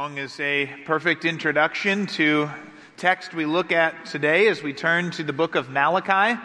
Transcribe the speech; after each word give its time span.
Song 0.00 0.16
is 0.16 0.40
a 0.40 0.64
perfect 0.86 1.26
introduction 1.26 2.06
to 2.06 2.48
text 2.96 3.34
we 3.34 3.44
look 3.44 3.70
at 3.70 4.06
today 4.06 4.48
as 4.48 4.62
we 4.62 4.72
turn 4.72 5.10
to 5.10 5.22
the 5.22 5.34
book 5.34 5.56
of 5.56 5.68
Malachi. 5.68 6.40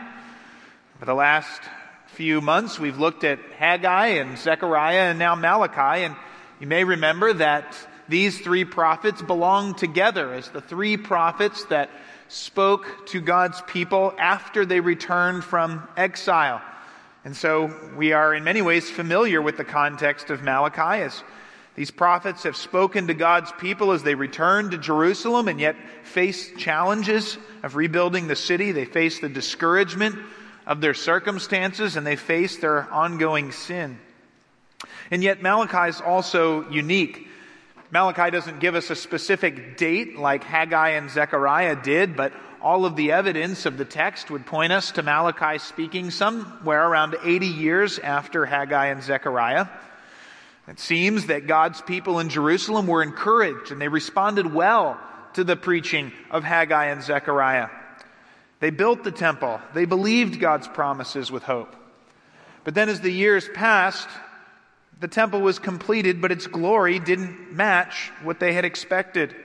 For 0.99 1.05
the 1.05 1.13
last 1.13 1.61
few 2.07 2.41
months, 2.41 2.77
we've 2.77 2.99
looked 2.99 3.23
at 3.23 3.39
Haggai 3.57 4.07
and 4.07 4.37
Zechariah 4.37 5.11
and 5.11 5.19
now 5.19 5.35
Malachi. 5.35 6.03
And 6.03 6.17
you 6.59 6.67
may 6.67 6.83
remember 6.83 7.31
that 7.31 7.77
these 8.09 8.41
three 8.41 8.65
prophets 8.65 9.21
belong 9.21 9.75
together 9.75 10.33
as 10.33 10.49
the 10.49 10.59
three 10.59 10.97
prophets 10.97 11.63
that 11.67 11.89
spoke 12.27 13.07
to 13.07 13.21
God's 13.21 13.61
people 13.67 14.13
after 14.19 14.65
they 14.65 14.81
returned 14.81 15.45
from 15.45 15.87
exile. 15.95 16.61
And 17.23 17.33
so 17.33 17.73
we 17.95 18.11
are 18.11 18.33
in 18.33 18.43
many 18.43 18.61
ways 18.61 18.91
familiar 18.91 19.41
with 19.41 19.55
the 19.55 19.63
context 19.63 20.29
of 20.29 20.43
Malachi 20.43 21.03
as 21.03 21.23
these 21.75 21.91
prophets 21.91 22.43
have 22.43 22.55
spoken 22.55 23.07
to 23.07 23.13
God's 23.13 23.51
people 23.53 23.91
as 23.91 24.01
they 24.01 24.15
return 24.15 24.71
to 24.71 24.77
Jerusalem 24.77 25.49
and 25.49 25.59
yet 25.59 25.75
face 26.03 26.51
challenges 26.57 27.37
of 27.63 27.75
rebuilding 27.75 28.27
the 28.27 28.35
city. 28.35 28.71
They 28.71 28.85
face 28.85 29.19
the 29.19 29.27
discouragement 29.27 30.15
of 30.65 30.79
their 30.79 30.93
circumstances 30.93 31.97
and 31.97 32.07
they 32.07 32.15
face 32.15 32.57
their 32.57 32.89
ongoing 32.91 33.51
sin. 33.51 33.99
And 35.11 35.21
yet 35.21 35.41
Malachi 35.41 35.89
is 35.89 35.99
also 35.99 36.69
unique. 36.69 37.27
Malachi 37.91 38.31
doesn't 38.31 38.61
give 38.61 38.75
us 38.75 38.89
a 38.89 38.95
specific 38.95 39.77
date 39.77 40.17
like 40.17 40.45
Haggai 40.45 40.91
and 40.91 41.09
Zechariah 41.09 41.75
did, 41.75 42.15
but 42.15 42.31
all 42.61 42.85
of 42.85 42.95
the 42.95 43.11
evidence 43.11 43.65
of 43.65 43.77
the 43.77 43.85
text 43.85 44.31
would 44.31 44.45
point 44.45 44.71
us 44.71 44.91
to 44.93 45.03
Malachi 45.03 45.59
speaking 45.59 46.09
somewhere 46.09 46.87
around 46.87 47.15
80 47.21 47.47
years 47.47 47.99
after 47.99 48.45
Haggai 48.45 48.87
and 48.87 49.03
Zechariah. 49.03 49.67
It 50.67 50.79
seems 50.79 51.27
that 51.27 51.47
God's 51.47 51.81
people 51.81 52.19
in 52.19 52.29
Jerusalem 52.29 52.87
were 52.87 53.03
encouraged 53.03 53.71
and 53.71 53.79
they 53.79 53.87
responded 53.87 54.51
well 54.51 54.99
to 55.33 55.43
the 55.43 55.55
preaching 55.55 56.11
of 56.31 56.43
Haggai 56.43 56.85
and 56.85 57.03
Zechariah. 57.03 57.69
They 58.59 58.71
built 58.71 59.03
the 59.03 59.11
temple. 59.11 59.59
They 59.73 59.85
believed 59.85 60.39
God's 60.39 60.67
promises 60.67 61.31
with 61.31 61.43
hope. 61.43 61.75
But 62.63 62.73
then 62.73 62.89
as 62.89 63.01
the 63.01 63.11
years 63.11 63.47
passed, 63.53 64.07
the 64.99 65.07
temple 65.07 65.41
was 65.41 65.59
completed, 65.59 66.21
but 66.21 66.31
its 66.31 66.47
glory 66.47 66.99
didn't 66.99 67.51
match 67.51 68.11
what 68.23 68.39
they 68.39 68.53
had 68.53 68.65
expected. 68.65 69.35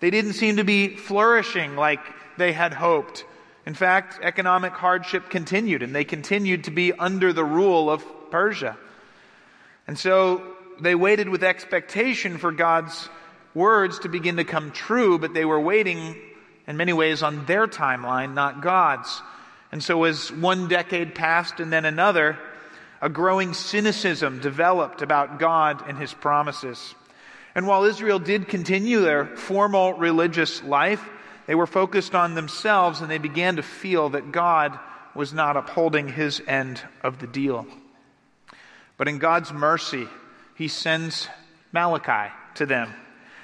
They 0.00 0.10
didn't 0.10 0.34
seem 0.34 0.56
to 0.56 0.64
be 0.64 0.96
flourishing 0.96 1.76
like 1.76 2.00
they 2.36 2.52
had 2.52 2.74
hoped. 2.74 3.24
In 3.64 3.74
fact, 3.74 4.18
economic 4.22 4.72
hardship 4.72 5.30
continued, 5.30 5.82
and 5.82 5.94
they 5.94 6.04
continued 6.04 6.64
to 6.64 6.70
be 6.70 6.92
under 6.92 7.32
the 7.32 7.44
rule 7.44 7.90
of 7.90 8.04
Persia. 8.30 8.76
And 9.86 9.98
so 9.98 10.57
they 10.80 10.94
waited 10.94 11.28
with 11.28 11.42
expectation 11.42 12.38
for 12.38 12.52
God's 12.52 13.08
words 13.54 14.00
to 14.00 14.08
begin 14.08 14.36
to 14.36 14.44
come 14.44 14.70
true, 14.70 15.18
but 15.18 15.34
they 15.34 15.44
were 15.44 15.60
waiting 15.60 16.16
in 16.66 16.76
many 16.76 16.92
ways 16.92 17.22
on 17.22 17.46
their 17.46 17.66
timeline, 17.66 18.34
not 18.34 18.62
God's. 18.62 19.22
And 19.72 19.82
so 19.82 20.04
as 20.04 20.30
one 20.30 20.68
decade 20.68 21.14
passed 21.14 21.60
and 21.60 21.72
then 21.72 21.84
another, 21.84 22.38
a 23.00 23.08
growing 23.08 23.54
cynicism 23.54 24.40
developed 24.40 25.02
about 25.02 25.38
God 25.38 25.88
and 25.88 25.98
his 25.98 26.12
promises. 26.12 26.94
And 27.54 27.66
while 27.66 27.84
Israel 27.84 28.18
did 28.18 28.48
continue 28.48 29.00
their 29.00 29.26
formal 29.26 29.94
religious 29.94 30.62
life, 30.62 31.04
they 31.46 31.54
were 31.54 31.66
focused 31.66 32.14
on 32.14 32.34
themselves 32.34 33.00
and 33.00 33.10
they 33.10 33.18
began 33.18 33.56
to 33.56 33.62
feel 33.62 34.10
that 34.10 34.32
God 34.32 34.78
was 35.14 35.32
not 35.32 35.56
upholding 35.56 36.08
his 36.08 36.42
end 36.46 36.80
of 37.02 37.18
the 37.18 37.26
deal. 37.26 37.66
But 38.96 39.08
in 39.08 39.18
God's 39.18 39.52
mercy, 39.52 40.06
he 40.58 40.66
sends 40.66 41.28
Malachi 41.72 42.34
to 42.56 42.66
them, 42.66 42.92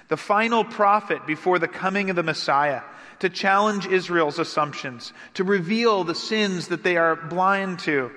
the 0.08 0.16
final 0.16 0.64
prophet 0.64 1.24
before 1.28 1.60
the 1.60 1.68
coming 1.68 2.10
of 2.10 2.16
the 2.16 2.24
Messiah, 2.24 2.82
to 3.20 3.28
challenge 3.28 3.86
Israel's 3.86 4.40
assumptions, 4.40 5.12
to 5.34 5.44
reveal 5.44 6.02
the 6.02 6.16
sins 6.16 6.68
that 6.68 6.82
they 6.82 6.96
are 6.96 7.14
blind 7.14 7.78
to, 7.78 8.10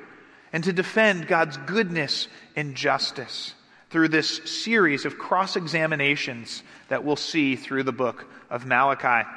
and 0.52 0.64
to 0.64 0.74
defend 0.74 1.28
God's 1.28 1.58
goodness 1.58 2.28
and 2.56 2.74
justice 2.74 3.54
through 3.92 4.08
this 4.08 4.38
series 4.46 5.06
of 5.06 5.20
cross 5.20 5.56
examinations 5.56 6.64
that 6.88 7.04
we'll 7.04 7.16
see 7.16 7.56
through 7.56 7.84
the 7.84 7.92
book 7.92 8.26
of 8.50 8.66
Malachi. 8.66 9.30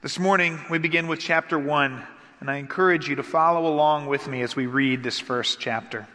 This 0.00 0.18
morning, 0.18 0.58
we 0.70 0.78
begin 0.78 1.06
with 1.06 1.20
chapter 1.20 1.58
1, 1.58 2.02
and 2.40 2.50
I 2.50 2.56
encourage 2.56 3.10
you 3.10 3.16
to 3.16 3.22
follow 3.22 3.66
along 3.66 4.06
with 4.06 4.26
me 4.26 4.40
as 4.40 4.56
we 4.56 4.64
read 4.64 5.02
this 5.02 5.18
first 5.20 5.60
chapter 5.60 6.08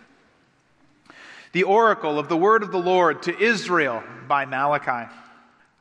the 1.55 1.63
oracle 1.63 2.19
of 2.19 2.27
the 2.27 2.35
word 2.35 2.63
of 2.63 2.73
the 2.73 2.77
Lord 2.77 3.23
to 3.23 3.39
Israel 3.41 4.03
by 4.27 4.43
Malachi. 4.43 5.09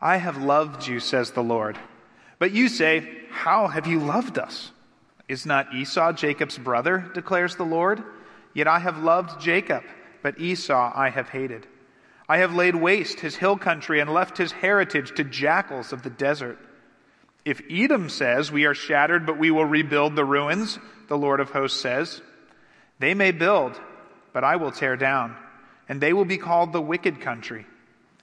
I 0.00 0.18
have 0.18 0.40
loved 0.40 0.86
you, 0.86 1.00
says 1.00 1.32
the 1.32 1.42
Lord. 1.42 1.76
But 2.38 2.52
you 2.52 2.68
say, 2.68 3.04
How 3.30 3.66
have 3.66 3.88
you 3.88 3.98
loved 3.98 4.38
us? 4.38 4.70
Is 5.26 5.44
not 5.44 5.74
Esau 5.74 6.12
Jacob's 6.12 6.58
brother, 6.58 7.10
declares 7.12 7.56
the 7.56 7.64
Lord? 7.64 8.04
Yet 8.54 8.68
I 8.68 8.78
have 8.78 9.02
loved 9.02 9.40
Jacob, 9.40 9.82
but 10.22 10.38
Esau 10.38 10.92
I 10.94 11.10
have 11.10 11.30
hated. 11.30 11.66
I 12.28 12.36
have 12.36 12.54
laid 12.54 12.76
waste 12.76 13.18
his 13.18 13.34
hill 13.34 13.56
country 13.56 13.98
and 13.98 14.14
left 14.14 14.38
his 14.38 14.52
heritage 14.52 15.16
to 15.16 15.24
jackals 15.24 15.92
of 15.92 16.04
the 16.04 16.10
desert. 16.10 16.60
If 17.44 17.60
Edom 17.68 18.10
says, 18.10 18.52
We 18.52 18.64
are 18.66 18.74
shattered, 18.74 19.26
but 19.26 19.38
we 19.38 19.50
will 19.50 19.66
rebuild 19.66 20.14
the 20.14 20.24
ruins, 20.24 20.78
the 21.08 21.18
Lord 21.18 21.40
of 21.40 21.50
hosts 21.50 21.80
says, 21.80 22.22
they 23.00 23.14
may 23.14 23.32
build, 23.32 23.76
but 24.32 24.44
I 24.44 24.54
will 24.54 24.70
tear 24.70 24.96
down 24.96 25.34
and 25.88 26.00
they 26.00 26.12
will 26.12 26.24
be 26.24 26.38
called 26.38 26.72
the 26.72 26.80
wicked 26.80 27.20
country, 27.20 27.66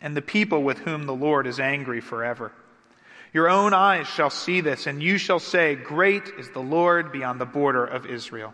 and 0.02 0.16
the 0.16 0.22
people 0.22 0.64
with 0.64 0.80
whom 0.80 1.06
the 1.06 1.14
Lord 1.14 1.48
is 1.48 1.60
angry 1.60 2.02
forever. 2.02 2.52
Your 3.34 3.50
own 3.50 3.74
eyes 3.74 4.08
shall 4.08 4.30
see 4.30 4.62
this, 4.62 4.88
and 4.88 5.02
you 5.02 5.18
shall 5.18 5.40
say, 5.40 5.76
Great 5.76 6.28
is 6.38 6.50
the 6.50 6.62
Lord 6.62 7.12
beyond 7.12 7.40
the 7.40 7.46
border 7.46 7.86
of 7.86 8.06
Israel. 8.06 8.54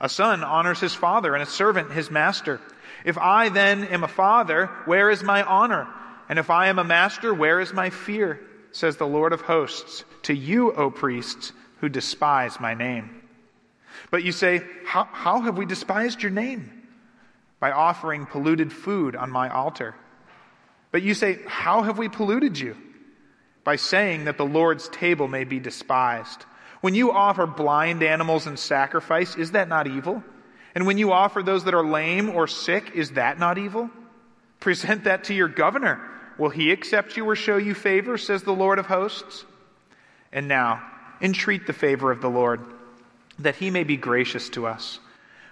A 0.00 0.08
son 0.08 0.42
honors 0.42 0.80
his 0.80 0.94
father, 0.94 1.34
and 1.34 1.42
a 1.42 1.46
servant 1.46 1.92
his 1.92 2.10
master. 2.10 2.60
If 3.04 3.18
I 3.18 3.50
then 3.50 3.84
am 3.84 4.02
a 4.02 4.08
father, 4.08 4.66
where 4.84 5.10
is 5.10 5.22
my 5.22 5.42
honor? 5.42 5.86
And 6.28 6.38
if 6.38 6.50
I 6.50 6.68
am 6.68 6.78
a 6.78 6.84
master, 6.84 7.32
where 7.32 7.60
is 7.60 7.72
my 7.72 7.90
fear? 7.90 8.40
Says 8.72 8.96
the 8.96 9.06
Lord 9.06 9.32
of 9.32 9.42
hosts, 9.42 10.04
to 10.22 10.34
you, 10.34 10.72
O 10.72 10.90
priests, 10.90 11.52
who 11.80 11.88
despise 11.88 12.60
my 12.60 12.74
name. 12.74 13.22
But 14.10 14.24
you 14.24 14.32
say, 14.32 14.62
How, 14.84 15.04
how 15.10 15.40
have 15.40 15.56
we 15.56 15.66
despised 15.66 16.22
your 16.22 16.32
name? 16.32 16.77
By 17.60 17.72
offering 17.72 18.26
polluted 18.26 18.72
food 18.72 19.16
on 19.16 19.30
my 19.30 19.48
altar. 19.48 19.94
But 20.90 21.02
you 21.02 21.14
say, 21.14 21.38
How 21.46 21.82
have 21.82 21.98
we 21.98 22.08
polluted 22.08 22.58
you? 22.58 22.76
By 23.64 23.76
saying 23.76 24.24
that 24.24 24.38
the 24.38 24.46
Lord's 24.46 24.88
table 24.88 25.28
may 25.28 25.44
be 25.44 25.60
despised. 25.60 26.44
When 26.80 26.94
you 26.94 27.12
offer 27.12 27.46
blind 27.46 28.02
animals 28.02 28.46
in 28.46 28.56
sacrifice, 28.56 29.36
is 29.36 29.52
that 29.52 29.68
not 29.68 29.86
evil? 29.86 30.22
And 30.74 30.86
when 30.86 30.98
you 30.98 31.12
offer 31.12 31.42
those 31.42 31.64
that 31.64 31.74
are 31.74 31.84
lame 31.84 32.30
or 32.30 32.46
sick, 32.46 32.92
is 32.94 33.12
that 33.12 33.38
not 33.38 33.58
evil? 33.58 33.90
Present 34.60 35.04
that 35.04 35.24
to 35.24 35.34
your 35.34 35.48
governor. 35.48 36.00
Will 36.38 36.50
he 36.50 36.70
accept 36.70 37.16
you 37.16 37.28
or 37.28 37.34
show 37.34 37.56
you 37.56 37.74
favor, 37.74 38.16
says 38.16 38.44
the 38.44 38.52
Lord 38.52 38.78
of 38.78 38.86
hosts? 38.86 39.44
And 40.32 40.46
now, 40.46 40.82
entreat 41.20 41.66
the 41.66 41.72
favor 41.72 42.12
of 42.12 42.20
the 42.20 42.30
Lord, 42.30 42.60
that 43.40 43.56
he 43.56 43.70
may 43.70 43.82
be 43.82 43.96
gracious 43.96 44.48
to 44.50 44.66
us. 44.66 45.00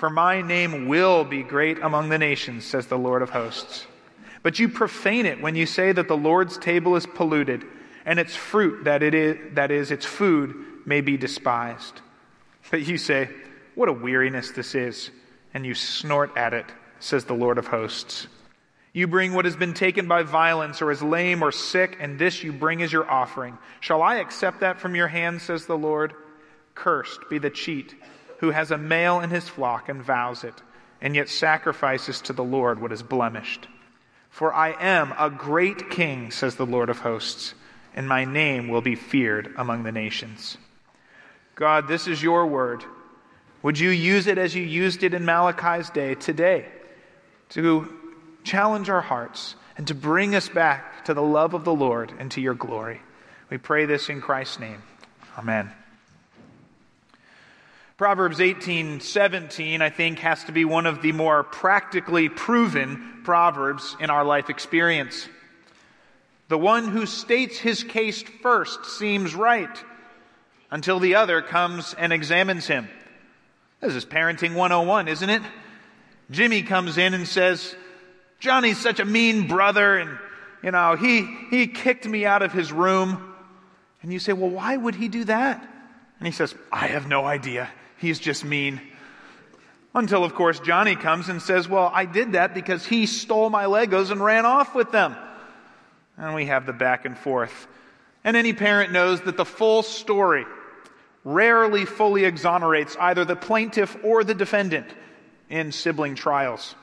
For 0.00 0.08
my 0.08 0.40
name 0.40 0.88
will 0.88 1.24
be 1.24 1.42
great 1.42 1.78
among 1.82 2.08
the 2.08 2.16
nations, 2.16 2.64
says 2.64 2.86
the 2.86 2.96
Lord 2.96 3.20
of 3.20 3.28
hosts. 3.28 3.86
But 4.42 4.58
you 4.58 4.70
profane 4.70 5.26
it 5.26 5.42
when 5.42 5.56
you 5.56 5.66
say 5.66 5.92
that 5.92 6.08
the 6.08 6.16
Lord's 6.16 6.56
table 6.56 6.96
is 6.96 7.04
polluted, 7.04 7.66
and 8.06 8.18
its 8.18 8.34
fruit, 8.34 8.84
that, 8.84 9.02
it 9.02 9.14
is, 9.14 9.36
that 9.56 9.70
is, 9.70 9.90
its 9.90 10.06
food, 10.06 10.54
may 10.86 11.02
be 11.02 11.18
despised. 11.18 12.00
But 12.70 12.86
you 12.86 12.96
say, 12.96 13.28
What 13.74 13.90
a 13.90 13.92
weariness 13.92 14.52
this 14.52 14.74
is, 14.74 15.10
and 15.52 15.66
you 15.66 15.74
snort 15.74 16.34
at 16.34 16.54
it, 16.54 16.72
says 16.98 17.26
the 17.26 17.34
Lord 17.34 17.58
of 17.58 17.66
hosts. 17.66 18.26
You 18.94 19.06
bring 19.06 19.34
what 19.34 19.44
has 19.44 19.56
been 19.56 19.74
taken 19.74 20.08
by 20.08 20.22
violence 20.22 20.80
or 20.80 20.90
is 20.90 21.02
lame 21.02 21.42
or 21.42 21.52
sick, 21.52 21.98
and 22.00 22.18
this 22.18 22.42
you 22.42 22.54
bring 22.54 22.80
as 22.80 22.90
your 22.90 23.08
offering. 23.10 23.58
Shall 23.80 24.00
I 24.00 24.14
accept 24.14 24.60
that 24.60 24.80
from 24.80 24.94
your 24.94 25.08
hand, 25.08 25.42
says 25.42 25.66
the 25.66 25.76
Lord? 25.76 26.14
Cursed 26.74 27.20
be 27.28 27.36
the 27.36 27.50
cheat 27.50 27.94
who 28.40 28.50
has 28.50 28.70
a 28.70 28.78
male 28.78 29.20
in 29.20 29.30
his 29.30 29.48
flock 29.48 29.88
and 29.88 30.02
vows 30.02 30.44
it, 30.44 30.54
and 31.00 31.14
yet 31.14 31.28
sacrifices 31.28 32.20
to 32.22 32.32
the 32.32 32.44
Lord 32.44 32.80
what 32.80 32.92
is 32.92 33.02
blemished. 33.02 33.68
For 34.30 34.52
I 34.52 34.70
am 34.80 35.12
a 35.18 35.28
great 35.28 35.90
king, 35.90 36.30
says 36.30 36.56
the 36.56 36.66
Lord 36.66 36.88
of 36.88 37.00
hosts, 37.00 37.54
and 37.94 38.08
my 38.08 38.24
name 38.24 38.68
will 38.68 38.80
be 38.80 38.94
feared 38.94 39.52
among 39.58 39.82
the 39.82 39.92
nations. 39.92 40.56
God, 41.54 41.86
this 41.86 42.06
is 42.06 42.22
your 42.22 42.46
word. 42.46 42.82
Would 43.62 43.78
you 43.78 43.90
use 43.90 44.26
it 44.26 44.38
as 44.38 44.54
you 44.54 44.62
used 44.62 45.02
it 45.02 45.12
in 45.12 45.26
Malachi's 45.26 45.90
day 45.90 46.14
today 46.14 46.66
to 47.50 47.92
challenge 48.42 48.88
our 48.88 49.02
hearts 49.02 49.54
and 49.76 49.86
to 49.88 49.94
bring 49.94 50.34
us 50.34 50.48
back 50.48 51.04
to 51.04 51.12
the 51.12 51.22
love 51.22 51.52
of 51.52 51.64
the 51.64 51.74
Lord 51.74 52.12
and 52.18 52.30
to 52.30 52.40
your 52.40 52.54
glory? 52.54 53.02
We 53.50 53.58
pray 53.58 53.84
this 53.84 54.08
in 54.08 54.22
Christ's 54.22 54.60
name. 54.60 54.82
Amen. 55.36 55.70
Proverbs 58.00 58.40
18 58.40 59.00
17, 59.00 59.82
I 59.82 59.90
think, 59.90 60.20
has 60.20 60.44
to 60.44 60.52
be 60.52 60.64
one 60.64 60.86
of 60.86 61.02
the 61.02 61.12
more 61.12 61.44
practically 61.44 62.30
proven 62.30 63.20
proverbs 63.24 63.94
in 64.00 64.08
our 64.08 64.24
life 64.24 64.48
experience. 64.48 65.28
The 66.48 66.56
one 66.56 66.88
who 66.88 67.04
states 67.04 67.58
his 67.58 67.84
case 67.84 68.22
first 68.22 68.86
seems 68.86 69.34
right 69.34 69.68
until 70.70 70.98
the 70.98 71.16
other 71.16 71.42
comes 71.42 71.92
and 71.92 72.10
examines 72.10 72.66
him. 72.66 72.88
This 73.82 73.94
is 73.94 74.06
parenting 74.06 74.54
101, 74.54 75.06
isn't 75.06 75.28
it? 75.28 75.42
Jimmy 76.30 76.62
comes 76.62 76.96
in 76.96 77.12
and 77.12 77.28
says, 77.28 77.76
Johnny's 78.38 78.78
such 78.78 79.00
a 79.00 79.04
mean 79.04 79.46
brother, 79.46 79.98
and, 79.98 80.18
you 80.62 80.70
know, 80.70 80.96
he, 80.96 81.28
he 81.50 81.66
kicked 81.66 82.08
me 82.08 82.24
out 82.24 82.40
of 82.40 82.50
his 82.50 82.72
room. 82.72 83.34
And 84.00 84.10
you 84.10 84.18
say, 84.18 84.32
well, 84.32 84.48
why 84.48 84.74
would 84.74 84.94
he 84.94 85.08
do 85.08 85.24
that? 85.24 85.62
And 86.18 86.26
he 86.26 86.32
says, 86.32 86.54
I 86.72 86.86
have 86.86 87.06
no 87.06 87.26
idea. 87.26 87.68
He's 88.00 88.18
just 88.18 88.44
mean. 88.44 88.80
Until, 89.94 90.24
of 90.24 90.34
course, 90.34 90.58
Johnny 90.60 90.96
comes 90.96 91.28
and 91.28 91.42
says, 91.42 91.68
Well, 91.68 91.90
I 91.92 92.06
did 92.06 92.32
that 92.32 92.54
because 92.54 92.86
he 92.86 93.06
stole 93.06 93.50
my 93.50 93.64
Legos 93.64 94.10
and 94.10 94.24
ran 94.24 94.46
off 94.46 94.74
with 94.74 94.90
them. 94.90 95.16
And 96.16 96.34
we 96.34 96.46
have 96.46 96.66
the 96.66 96.72
back 96.72 97.04
and 97.04 97.16
forth. 97.16 97.66
And 98.24 98.36
any 98.36 98.52
parent 98.52 98.92
knows 98.92 99.20
that 99.22 99.36
the 99.36 99.44
full 99.44 99.82
story 99.82 100.46
rarely 101.24 101.84
fully 101.84 102.24
exonerates 102.24 102.96
either 102.98 103.24
the 103.24 103.36
plaintiff 103.36 103.96
or 104.02 104.24
the 104.24 104.34
defendant 104.34 104.86
in 105.48 105.72
sibling 105.72 106.14
trials. 106.14 106.74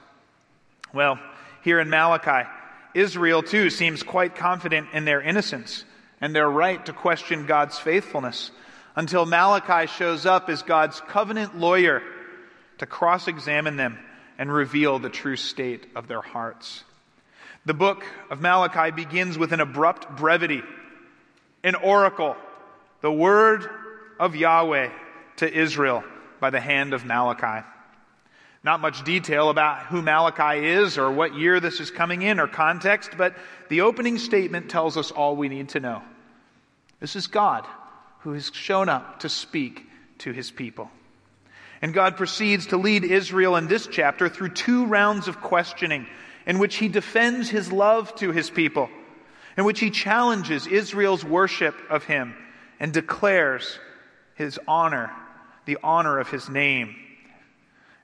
Well, 0.94 1.20
here 1.64 1.80
in 1.80 1.90
Malachi, 1.90 2.48
Israel 2.94 3.42
too 3.42 3.70
seems 3.70 4.04
quite 4.04 4.36
confident 4.36 4.90
in 4.94 5.06
their 5.06 5.22
innocence 5.22 5.86
and 6.22 6.36
their 6.36 6.50
right 6.50 6.84
to 6.86 6.94
question 6.94 7.46
God's 7.46 7.80
faithfulness 7.80 8.52
until 8.98 9.28
Malachi 9.28 9.86
shows 9.86 10.26
up 10.26 10.50
as 10.50 10.64
God's 10.64 11.00
covenant 11.02 11.58
lawyer 11.58 12.02
to 12.80 12.88
cross 12.88 13.28
examine 13.28 13.78
them 13.78 14.00
and 14.40 14.52
reveal 14.52 14.98
the 14.98 15.10
true 15.10 15.36
state 15.36 15.86
of 15.96 16.08
their 16.08 16.22
hearts. 16.22 16.84
The 17.66 17.76
book 17.76 18.04
of 18.32 18.42
Malachi 18.42 18.92
begins 18.92 19.38
with 19.38 19.54
an 19.54 19.60
abrupt 19.60 20.18
brevity, 20.18 20.64
an 21.64 21.76
oracle, 21.76 22.36
the 23.02 23.12
word 23.12 23.70
of 24.20 24.36
Yahweh 24.36 24.90
to 25.38 25.54
Israel 25.54 26.04
by 26.40 26.50
the 26.50 26.60
hand 26.60 26.96
of 26.96 27.06
Malachi. 27.06 27.66
Not 28.64 28.82
much 28.82 29.04
detail 29.04 29.50
about 29.50 29.86
who 29.86 30.02
Malachi 30.02 30.66
is 30.66 30.98
or 30.98 31.12
what 31.12 31.36
year 31.36 31.60
this 31.60 31.80
is 31.80 31.92
coming 31.92 32.24
in 32.24 32.40
or 32.40 32.48
context, 32.48 33.12
but 33.16 33.36
the 33.70 33.82
opening 33.82 34.18
statement 34.18 34.72
tells 34.72 34.98
us 34.98 35.12
all 35.12 35.36
we 35.36 35.50
need 35.50 35.70
to 35.70 35.80
know. 35.80 36.02
This 37.00 37.16
is 37.16 37.28
God 37.28 37.68
who 38.20 38.34
has 38.34 38.52
shown 38.54 38.90
up 38.90 39.22
to 39.22 39.30
speak 39.30 39.86
to 40.20 40.32
his 40.32 40.52
people. 40.52 40.90
And 41.82 41.94
God 41.94 42.18
proceeds 42.18 42.68
to 42.68 42.78
lead 42.78 43.04
Israel 43.04 43.56
in 43.56 43.68
this 43.68 43.88
chapter 43.88 44.30
through 44.30 44.50
two 44.50 44.86
rounds 44.86 45.28
of 45.28 45.42
questioning 45.42 46.08
in 46.46 46.60
which 46.60 46.76
he 46.78 46.88
defends 46.88 47.50
his 47.50 47.72
love 47.72 48.16
to 48.16 48.32
his 48.32 48.50
people, 48.50 48.90
in 49.58 49.66
which 49.66 49.80
he 49.80 49.92
challenges 49.92 50.66
Israel's 50.66 51.24
worship 51.24 51.76
of 51.90 52.06
him 52.06 52.36
and 52.80 52.94
declares 52.94 53.80
his 54.36 54.60
honor, 54.68 55.12
the 55.66 55.78
honor 55.84 56.20
of 56.20 56.30
his 56.30 56.50
name. 56.50 56.96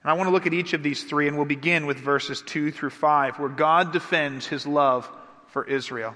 And 0.03 0.11
I 0.11 0.13
want 0.13 0.27
to 0.27 0.31
look 0.33 0.45
at 0.45 0.53
each 0.53 0.73
of 0.73 0.83
these 0.83 1.03
three, 1.03 1.27
and 1.27 1.37
we'll 1.37 1.45
begin 1.45 1.85
with 1.85 1.97
verses 1.97 2.41
2 2.41 2.71
through 2.71 2.89
5, 2.89 3.39
where 3.39 3.49
God 3.49 3.93
defends 3.93 4.45
his 4.45 4.67
love 4.67 5.09
for 5.47 5.63
Israel. 5.63 6.15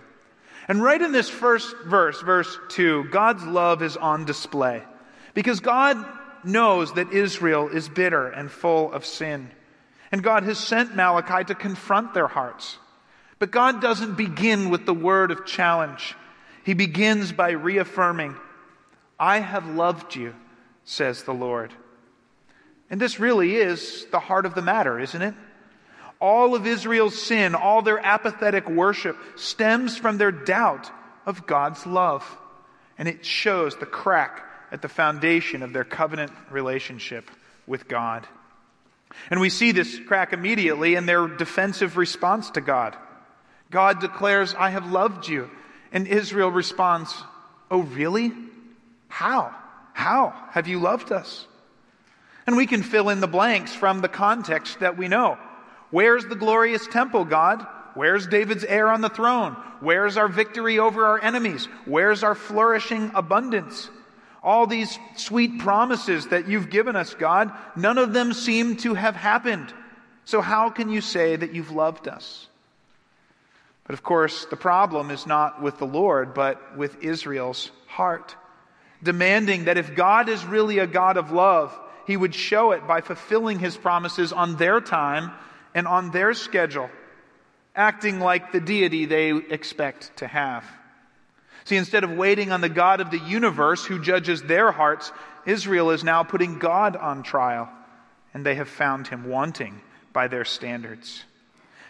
And 0.68 0.82
right 0.82 1.02
in 1.02 1.12
this 1.12 1.30
first 1.30 1.76
verse, 1.86 2.22
verse 2.22 2.58
2, 2.70 3.06
God's 3.06 3.46
love 3.46 3.82
is 3.82 3.96
on 3.96 4.26
display. 4.26 4.84
Because 5.34 5.60
God 5.60 6.04
knows 6.44 6.94
that 6.94 7.14
Israel 7.14 7.70
is 7.70 7.88
bitter 7.88 8.28
and 8.28 8.52
full 8.52 8.92
of 8.92 9.06
sin. 9.06 9.52
And 10.12 10.24
God 10.24 10.44
has 10.44 10.58
sent 10.58 10.96
Malachi 10.96 11.46
to 11.46 11.56
confront 11.56 12.14
their 12.14 12.28
hearts. 12.28 12.78
But 13.40 13.52
God 13.52 13.82
doesn't 13.82 14.18
begin 14.18 14.70
with 14.70 14.86
the 14.86 14.94
word 14.94 15.32
of 15.32 15.46
challenge. 15.46 16.16
He 16.64 16.74
begins 16.74 17.32
by 17.32 17.52
reaffirming, 17.52 18.36
I 19.20 19.40
have 19.40 19.68
loved 19.68 20.16
you, 20.16 20.34
says 20.84 21.24
the 21.24 21.34
Lord. 21.34 21.72
And 22.90 23.00
this 23.00 23.20
really 23.20 23.56
is 23.56 24.06
the 24.12 24.20
heart 24.20 24.46
of 24.46 24.56
the 24.56 24.62
matter, 24.62 25.00
isn't 25.00 25.22
it? 25.22 25.34
All 26.20 26.56
of 26.56 26.66
Israel's 26.66 27.22
sin, 27.22 27.54
all 27.56 27.82
their 27.82 28.00
apathetic 28.00 28.68
worship 28.68 29.18
stems 29.36 29.98
from 29.98 30.18
their 30.18 30.32
doubt 30.32 30.90
of 31.26 31.46
God's 31.46 31.86
love. 31.86 32.26
And 32.98 33.08
it 33.08 33.26
shows 33.26 33.76
the 33.76 33.86
crack 33.86 34.44
at 34.72 34.82
the 34.82 34.90
foundation 34.90 35.62
of 35.62 35.74
their 35.74 35.84
covenant 35.84 36.32
relationship 36.50 37.30
with 37.68 37.88
God. 37.88 38.26
And 39.30 39.40
we 39.40 39.50
see 39.50 39.72
this 39.72 40.00
crack 40.08 40.34
immediately 40.34 40.96
in 40.96 41.06
their 41.06 41.28
defensive 41.28 41.98
response 41.98 42.50
to 42.52 42.62
God. 42.62 42.96
God 43.70 44.00
declares, 44.00 44.56
I 44.56 44.70
have 44.70 44.92
loved 44.92 45.28
you. 45.28 45.50
And 45.92 46.08
Israel 46.08 46.50
responds, 46.50 47.14
Oh, 47.70 47.82
really? 47.82 48.32
How? 49.08 49.54
How 49.94 50.34
have 50.52 50.68
you 50.68 50.80
loved 50.80 51.12
us? 51.12 51.46
And 52.46 52.56
we 52.56 52.66
can 52.66 52.82
fill 52.82 53.10
in 53.10 53.20
the 53.20 53.28
blanks 53.28 53.74
from 53.74 54.00
the 54.00 54.08
context 54.08 54.80
that 54.80 54.98
we 54.98 55.08
know. 55.08 55.38
Where's 55.90 56.26
the 56.26 56.36
glorious 56.36 56.86
temple, 56.88 57.26
God? 57.26 57.66
Where's 57.94 58.28
David's 58.28 58.64
heir 58.64 58.90
on 58.90 59.02
the 59.02 59.10
throne? 59.10 59.54
Where's 59.80 60.18
our 60.18 60.28
victory 60.28 60.80
over 60.80 61.06
our 61.06 61.22
enemies? 61.22 61.66
Where's 61.86 62.24
our 62.24 62.36
flourishing 62.36 63.12
abundance? 63.16 63.90
All 64.44 64.68
these 64.68 64.98
sweet 65.16 65.60
promises 65.60 66.28
that 66.28 66.48
you've 66.48 66.70
given 66.70 66.96
us, 66.96 67.14
God, 67.14 67.52
none 67.76 67.98
of 67.98 68.14
them 68.14 68.34
seem 68.34 68.78
to 68.78 68.94
have 68.94 69.16
happened. 69.16 69.74
So 70.26 70.42
how 70.42 70.70
can 70.70 70.90
you 70.90 71.02
say 71.02 71.36
that 71.36 71.54
you've 71.54 71.72
loved 71.72 72.08
us? 72.08 72.48
But 73.86 73.94
of 73.94 74.04
course, 74.04 74.46
the 74.46 74.58
problem 74.58 75.10
is 75.10 75.26
not 75.26 75.62
with 75.62 75.78
the 75.80 75.88
Lord, 75.88 76.34
but 76.34 76.78
with 76.78 77.04
Israel's 77.04 77.72
heart, 77.88 78.36
demanding 79.02 79.66
that 79.66 79.78
if 79.78 79.96
God 79.96 80.28
is 80.28 80.46
really 80.46 80.80
a 80.80 80.88
God 80.88 81.18
of 81.18 81.32
love, 81.32 81.78
he 82.06 82.18
would 82.18 82.36
show 82.36 82.72
it 82.72 82.86
by 82.86 83.02
fulfilling 83.02 83.60
his 83.60 83.78
promises 83.78 84.34
on 84.34 84.58
their 84.58 84.82
time 84.82 85.32
and 85.78 85.88
on 85.88 86.10
their 86.10 86.34
schedule, 86.34 86.90
acting 87.76 88.20
like 88.20 88.52
the 88.52 88.60
deity 88.60 89.06
they 89.06 89.30
expect 89.30 90.18
to 90.18 90.26
have. 90.26 90.66
See, 91.66 91.76
instead 91.76 92.04
of 92.04 92.10
waiting 92.10 92.52
on 92.52 92.62
the 92.62 92.68
God 92.68 93.00
of 93.00 93.12
the 93.12 93.20
universe 93.20 93.86
who 93.86 94.02
judges 94.02 94.42
their 94.42 94.72
hearts, 94.72 95.12
Israel 95.46 95.92
is 95.92 96.04
now 96.04 96.24
putting 96.24 96.58
God 96.58 96.96
on 96.96 97.22
trial, 97.22 97.70
and 98.34 98.44
they 98.44 98.56
have 98.56 98.68
found 98.68 99.08
him 99.08 99.30
wanting 99.30 99.80
by 100.14 100.28
their 100.28 100.46
standards. 100.46 101.24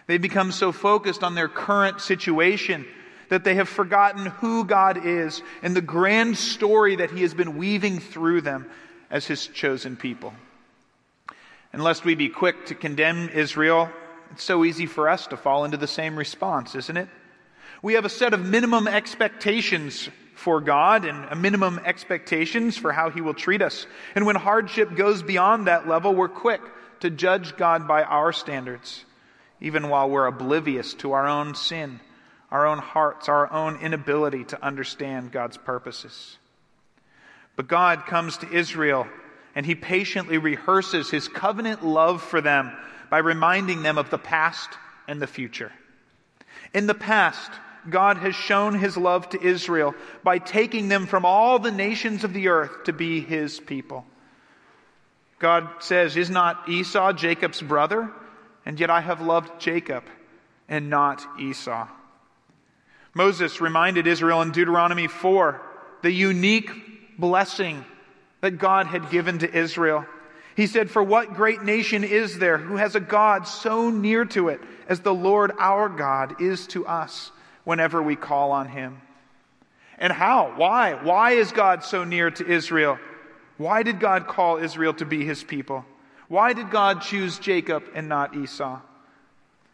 They 0.06 0.18
become 0.18 0.52
so 0.52 0.74
focused 0.74 1.24
on 1.24 1.34
their 1.34 1.48
current 1.48 2.02
situation 2.02 2.86
that 3.30 3.46
they 3.46 3.56
have 3.56 3.70
forgotten 3.70 4.26
who 4.26 4.66
God 4.66 5.06
is 5.06 5.42
and 5.62 5.74
the 5.74 5.82
grand 5.82 6.38
story 6.38 6.98
that 6.98 7.12
he 7.12 7.22
has 7.22 7.34
been 7.34 7.58
weaving 7.58 8.00
through 8.00 8.42
them 8.42 8.70
as 9.10 9.26
his 9.26 9.48
chosen 9.48 9.96
people. 9.96 10.34
And 11.78 11.84
lest 11.84 12.04
we 12.04 12.16
be 12.16 12.30
quick 12.30 12.66
to 12.66 12.74
condemn 12.74 13.30
Israel, 13.30 13.92
it's 14.32 14.44
so 14.44 14.66
easy 14.66 14.88
for 14.88 15.08
us 15.08 15.28
to 15.28 15.38
fall 15.38 15.64
into 15.64 15.78
the 15.78 15.86
same 15.86 16.16
response, 16.16 16.74
isn't 16.74 16.98
it? 16.98 17.08
We 17.84 17.94
have 17.94 18.04
a 18.04 18.10
set 18.10 18.34
of 18.34 18.44
minimum 18.44 18.88
expectations 18.88 20.10
for 20.34 20.60
God 20.60 21.06
and 21.06 21.26
a 21.26 21.36
minimum 21.36 21.80
expectations 21.86 22.78
for 22.78 22.92
how 22.92 23.12
He 23.12 23.22
will 23.22 23.36
treat 23.36 23.62
us. 23.62 23.86
And 24.16 24.26
when 24.26 24.36
hardship 24.36 24.96
goes 24.96 25.22
beyond 25.22 25.68
that 25.68 25.88
level, 25.88 26.16
we're 26.16 26.30
quick 26.30 26.62
to 27.02 27.12
judge 27.12 27.56
God 27.58 27.88
by 27.88 28.02
our 28.02 28.34
standards, 28.34 29.06
even 29.62 29.88
while 29.88 30.10
we're 30.10 30.26
oblivious 30.26 30.96
to 30.96 31.12
our 31.12 31.28
own 31.28 31.54
sin 31.54 32.00
our 32.50 32.66
own 32.66 32.78
hearts, 32.78 33.28
our 33.28 33.52
own 33.52 33.76
inability 33.82 34.46
to 34.46 34.66
understand 34.66 35.34
God's 35.34 35.58
purposes. 35.58 36.38
But 37.58 37.68
God 37.68 38.06
comes 38.06 38.38
to 38.38 38.50
Israel 38.50 39.06
and 39.58 39.66
he 39.66 39.74
patiently 39.74 40.38
rehearses 40.38 41.10
his 41.10 41.28
covenant 41.28 41.84
love 41.84 42.22
for 42.22 42.42
them 42.42 42.72
by 43.10 43.18
reminding 43.18 43.82
them 43.82 43.98
of 43.98 44.12
the 44.12 44.18
past 44.20 44.70
and 45.08 45.20
the 45.20 45.26
future. 45.26 45.72
In 46.76 46.86
the 46.86 46.94
past, 46.94 47.50
God 47.90 48.18
has 48.18 48.36
shown 48.36 48.76
his 48.78 48.96
love 48.96 49.28
to 49.30 49.42
Israel 49.42 49.96
by 50.24 50.38
taking 50.38 50.90
them 50.90 51.08
from 51.08 51.26
all 51.26 51.58
the 51.58 51.72
nations 51.72 52.24
of 52.24 52.34
the 52.34 52.50
earth 52.50 52.84
to 52.84 52.94
be 52.94 53.20
his 53.20 53.60
people. 53.60 54.06
God 55.40 55.68
says, 55.80 56.16
Is 56.16 56.30
not 56.30 56.70
Esau 56.70 57.14
Jacob's 57.14 57.64
brother? 57.64 58.12
And 58.64 58.80
yet 58.80 58.92
I 58.92 59.02
have 59.02 59.22
loved 59.22 59.60
Jacob 59.60 60.04
and 60.70 60.92
not 60.92 61.26
Esau. 61.40 61.88
Moses 63.16 63.60
reminded 63.60 64.06
Israel 64.06 64.44
in 64.44 64.52
Deuteronomy 64.52 65.08
4 65.08 65.60
the 66.04 66.12
unique 66.12 66.70
blessing 67.18 67.84
that 68.42 68.60
God 68.60 68.88
had 68.88 69.10
given 69.10 69.40
to 69.40 69.58
Israel. 69.58 70.06
He 70.56 70.68
said, 70.68 70.90
For 70.90 71.04
what 71.04 71.36
great 71.36 71.64
nation 71.64 72.04
is 72.04 72.40
there 72.40 72.58
who 72.58 72.78
has 72.78 72.96
a 72.96 73.00
God 73.00 73.48
so 73.48 73.90
near 73.90 74.26
to 74.26 74.50
it 74.50 74.62
as 74.88 75.00
the 75.00 75.14
Lord 75.14 75.52
our 75.60 75.90
God 75.90 76.42
is 76.42 76.68
to 76.68 76.86
us 76.88 77.32
whenever 77.64 78.02
we 78.02 78.16
call 78.16 78.52
on 78.52 78.68
him? 78.68 79.02
And 80.00 80.14
how? 80.14 80.54
Why? 80.56 80.94
Why 80.94 81.32
is 81.32 81.52
God 81.52 81.84
so 81.84 82.04
near 82.04 82.32
to 82.32 82.48
Israel? 82.48 83.00
Why 83.58 83.84
did 83.84 84.00
God 84.00 84.28
call 84.28 84.58
Israel 84.58 84.94
to 84.96 85.06
be 85.06 85.26
his 85.26 85.44
people? 85.44 85.86
Why 86.28 86.54
did 86.54 86.70
God 86.70 87.02
choose 87.02 87.40
Jacob 87.40 87.84
and 87.96 88.10
not 88.10 88.36
Esau? 88.36 88.80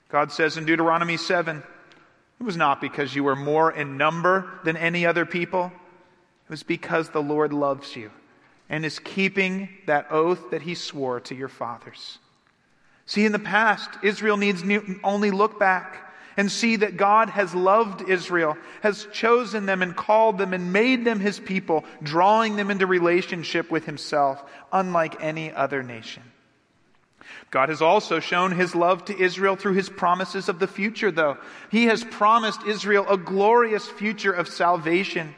God 0.10 0.32
says 0.32 0.58
in 0.58 0.66
Deuteronomy 0.66 1.18
7 1.18 1.64
it 2.40 2.44
was 2.44 2.58
not 2.58 2.82
because 2.82 3.16
you 3.16 3.24
were 3.24 3.36
more 3.36 3.72
in 3.72 3.98
number 3.98 4.60
than 4.66 4.76
any 4.76 5.06
other 5.06 5.26
people. 5.26 5.72
It 6.46 6.52
was 6.52 6.64
because 6.64 7.10
the 7.10 7.22
Lord 7.22 7.54
loves 7.54 7.96
you 7.96 8.12
and 8.70 8.86
is 8.86 9.00
keeping 9.00 9.70
that 9.86 10.12
oath 10.12 10.52
that 10.52 10.62
he 10.62 10.76
swore 10.76 11.20
to 11.22 11.36
your 11.36 11.48
fathers. 11.48 12.18
See, 13.06 13.26
in 13.26 13.32
the 13.32 13.40
past, 13.40 13.90
Israel 14.02 14.38
needs 14.38 14.64
only 15.04 15.32
look 15.32 15.60
back 15.60 16.14
and 16.38 16.52
see 16.52 16.78
that 16.78 16.98
God 16.98 17.30
has 17.30 17.54
loved 17.54 18.10
Israel, 18.10 18.58
has 18.82 19.08
chosen 19.12 19.66
them 19.66 19.82
and 19.82 19.96
called 19.96 20.38
them 20.38 20.54
and 20.54 20.74
made 20.74 21.06
them 21.06 21.20
his 21.20 21.40
people, 21.40 21.86
drawing 22.02 22.56
them 22.56 22.72
into 22.72 22.88
relationship 22.88 23.70
with 23.70 23.86
himself, 23.86 24.44
unlike 24.72 25.22
any 25.22 25.52
other 25.52 25.84
nation. 25.84 26.24
God 27.52 27.70
has 27.70 27.82
also 27.84 28.20
shown 28.20 28.52
his 28.52 28.74
love 28.74 29.06
to 29.06 29.20
Israel 29.20 29.56
through 29.56 29.74
his 29.74 29.90
promises 29.90 30.50
of 30.50 30.58
the 30.58 30.68
future, 30.68 31.12
though. 31.12 31.38
He 31.70 31.86
has 31.86 32.04
promised 32.04 32.66
Israel 32.66 33.06
a 33.08 33.18
glorious 33.18 33.88
future 33.88 34.34
of 34.34 34.48
salvation. 34.48 35.36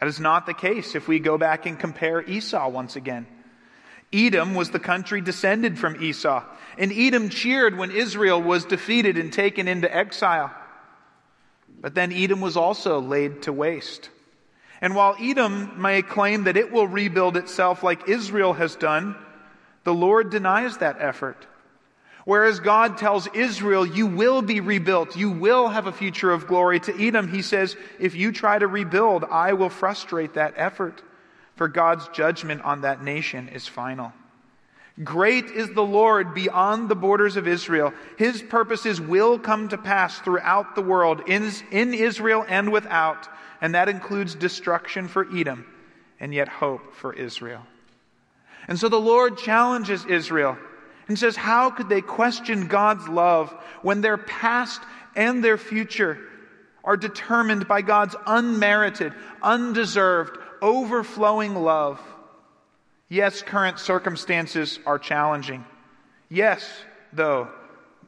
That 0.00 0.08
is 0.08 0.20
not 0.20 0.46
the 0.46 0.54
case 0.54 0.94
if 0.94 1.08
we 1.08 1.18
go 1.18 1.38
back 1.38 1.66
and 1.66 1.78
compare 1.78 2.22
Esau 2.22 2.68
once 2.68 2.96
again. 2.96 3.26
Edom 4.12 4.54
was 4.54 4.70
the 4.70 4.78
country 4.78 5.20
descended 5.20 5.78
from 5.78 6.02
Esau, 6.02 6.44
and 6.78 6.92
Edom 6.92 7.28
cheered 7.28 7.76
when 7.76 7.90
Israel 7.90 8.40
was 8.40 8.64
defeated 8.64 9.18
and 9.18 9.32
taken 9.32 9.66
into 9.66 9.94
exile. 9.94 10.54
But 11.80 11.94
then 11.94 12.12
Edom 12.12 12.40
was 12.40 12.56
also 12.56 13.00
laid 13.00 13.42
to 13.42 13.52
waste. 13.52 14.10
And 14.80 14.94
while 14.94 15.16
Edom 15.20 15.80
may 15.80 16.02
claim 16.02 16.44
that 16.44 16.56
it 16.56 16.70
will 16.70 16.86
rebuild 16.86 17.36
itself 17.36 17.82
like 17.82 18.08
Israel 18.08 18.52
has 18.52 18.76
done, 18.76 19.16
the 19.84 19.94
Lord 19.94 20.30
denies 20.30 20.78
that 20.78 20.96
effort. 21.00 21.46
Whereas 22.24 22.58
God 22.60 22.96
tells 22.96 23.26
Israel, 23.34 23.84
you 23.84 24.06
will 24.06 24.40
be 24.40 24.60
rebuilt. 24.60 25.16
You 25.16 25.30
will 25.30 25.68
have 25.68 25.86
a 25.86 25.92
future 25.92 26.30
of 26.30 26.46
glory. 26.46 26.80
To 26.80 27.06
Edom, 27.06 27.28
he 27.28 27.42
says, 27.42 27.76
if 27.98 28.14
you 28.14 28.32
try 28.32 28.58
to 28.58 28.66
rebuild, 28.66 29.24
I 29.24 29.52
will 29.52 29.68
frustrate 29.68 30.34
that 30.34 30.54
effort. 30.56 31.02
For 31.56 31.68
God's 31.68 32.08
judgment 32.08 32.62
on 32.62 32.80
that 32.80 33.04
nation 33.04 33.48
is 33.48 33.68
final. 33.68 34.12
Great 35.02 35.46
is 35.46 35.70
the 35.70 35.82
Lord 35.82 36.34
beyond 36.34 36.88
the 36.88 36.94
borders 36.94 37.36
of 37.36 37.46
Israel. 37.46 37.92
His 38.16 38.42
purposes 38.42 39.00
will 39.00 39.38
come 39.38 39.68
to 39.68 39.78
pass 39.78 40.18
throughout 40.20 40.74
the 40.74 40.82
world, 40.82 41.22
in, 41.26 41.50
in 41.70 41.92
Israel 41.92 42.44
and 42.48 42.72
without. 42.72 43.28
And 43.60 43.74
that 43.74 43.88
includes 43.88 44.34
destruction 44.34 45.08
for 45.08 45.26
Edom 45.34 45.66
and 46.20 46.32
yet 46.32 46.48
hope 46.48 46.94
for 46.94 47.12
Israel. 47.12 47.62
And 48.66 48.78
so 48.78 48.88
the 48.88 49.00
Lord 49.00 49.36
challenges 49.36 50.06
Israel 50.06 50.56
and 51.08 51.18
says, 51.18 51.36
How 51.36 51.70
could 51.70 51.88
they 51.88 52.00
question 52.00 52.68
God's 52.68 53.08
love 53.08 53.50
when 53.82 54.00
their 54.00 54.16
past 54.16 54.80
and 55.16 55.42
their 55.42 55.58
future 55.58 56.18
are 56.82 56.96
determined 56.96 57.66
by 57.66 57.82
God's 57.82 58.16
unmerited, 58.26 59.14
undeserved, 59.42 60.38
overflowing 60.60 61.54
love? 61.54 62.00
Yes, 63.08 63.42
current 63.42 63.78
circumstances 63.78 64.78
are 64.86 64.98
challenging. 64.98 65.64
Yes, 66.28 66.68
though, 67.12 67.48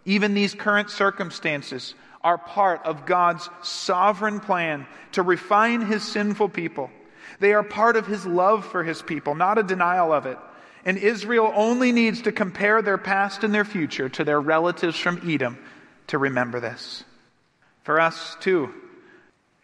even 0.05 0.35
these 0.35 0.55
current 0.55 0.91
circumstances 0.91 1.95
are 2.23 2.39
part 2.39 2.85
of 2.85 3.07
God's 3.07 3.49
sovereign 3.63 4.41
plan 4.41 4.87
to 5.13 5.23
refine 5.23 5.81
his 5.81 6.03
sinful 6.03 6.49
people 6.49 6.91
they 7.39 7.53
are 7.53 7.63
part 7.63 7.97
of 7.97 8.07
his 8.07 8.27
love 8.27 8.65
for 8.65 8.83
his 8.83 9.03
people, 9.03 9.35
not 9.35 9.59
a 9.59 9.63
denial 9.63 10.13
of 10.13 10.27
it. 10.27 10.39
And 10.87 10.97
Israel 10.99 11.53
only 11.55 11.91
needs 11.91 12.23
to 12.23 12.33
compare 12.33 12.81
their 12.81 12.97
past 12.97 13.43
and 13.43 13.53
their 13.53 13.65
future 13.65 14.09
to 14.09 14.23
their 14.23 14.41
relatives 14.41 14.97
from 14.97 15.21
Edom 15.29 15.59
to 16.07 16.17
remember 16.17 16.61
this. 16.61 17.03
For 17.83 18.01
us, 18.01 18.37
too, 18.39 18.73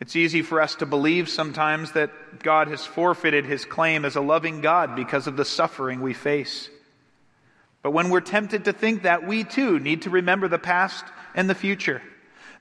it's 0.01 0.17
easy 0.17 0.43
for 0.43 0.61
us 0.61 0.75
to 0.77 0.87
believe 0.87 1.29
sometimes 1.29 1.93
that 1.93 2.11
God 2.43 2.67
has 2.67 2.85
forfeited 2.85 3.47
his 3.47 3.65
claim 3.65 4.05
as 4.05 4.17
a 4.17 4.21
loving 4.21 4.63
God 4.63 4.97
because 4.97 5.29
of 5.29 5.37
the 5.37 5.45
suffering 5.45 6.01
we 6.01 6.13
face. 6.13 6.69
But 7.83 7.93
when 7.93 8.11
we're 8.11 8.21
tempted 8.21 8.65
to 8.65 8.73
think 8.73 9.05
that, 9.05 9.25
we 9.25 9.45
too 9.45 9.79
need 9.79 10.03
to 10.03 10.11
remember 10.11 10.49
the 10.49 10.59
past 10.59 11.05
and 11.37 11.49
the 11.49 11.55
future. 11.55 12.03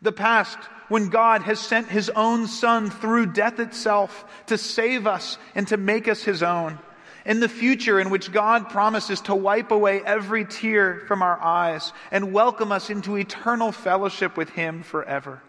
The 0.03 0.11
past 0.11 0.59
when 0.87 1.09
God 1.09 1.41
has 1.41 1.59
sent 1.59 1.87
his 1.87 2.11
own 2.11 2.45
Son 2.45 2.91
through 2.91 3.33
death 3.33 3.59
itself 3.59 4.23
to 4.47 4.57
save 4.59 5.07
us 5.07 5.39
and 5.55 5.67
to 5.69 5.77
make 5.77 6.07
us 6.07 6.21
his 6.21 6.43
own. 6.43 6.77
In 7.25 7.39
the 7.39 7.49
future, 7.49 7.99
in 7.99 8.09
which 8.09 8.31
God 8.31 8.69
promises 8.69 9.21
to 9.21 9.35
wipe 9.35 9.71
away 9.71 10.01
every 10.03 10.45
tear 10.45 11.03
from 11.07 11.21
our 11.21 11.39
eyes 11.39 11.93
and 12.11 12.33
welcome 12.33 12.71
us 12.71 12.89
into 12.89 13.17
eternal 13.17 13.71
fellowship 13.71 14.37
with 14.37 14.49
him 14.49 14.83
forever. 14.83 15.41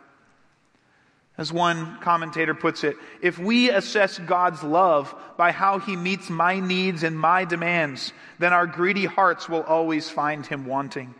As 1.39 1.51
one 1.51 1.99
commentator 2.01 2.55
puts 2.55 2.85
it, 2.85 2.97
if 3.23 3.39
we 3.39 3.71
assess 3.71 4.19
God's 4.19 4.63
love 4.63 5.15
by 5.39 5.51
how 5.51 5.79
he 5.79 5.97
meets 5.97 6.29
my 6.29 6.61
needs 6.61 7.03
and 7.03 7.19
my 7.19 7.47
demands, 7.47 8.13
then 8.39 8.53
our 8.53 8.67
greedy 8.67 9.07
hearts 9.07 9.49
will 9.49 9.63
always 9.63 10.11
find 10.11 10.45
him 10.45 10.67
wanting. 10.67 11.15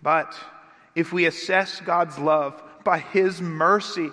But 0.00 0.38
if 0.94 1.12
we 1.12 1.26
assess 1.26 1.80
God's 1.80 2.18
love 2.18 2.62
by 2.84 2.98
His 2.98 3.40
mercy 3.40 4.10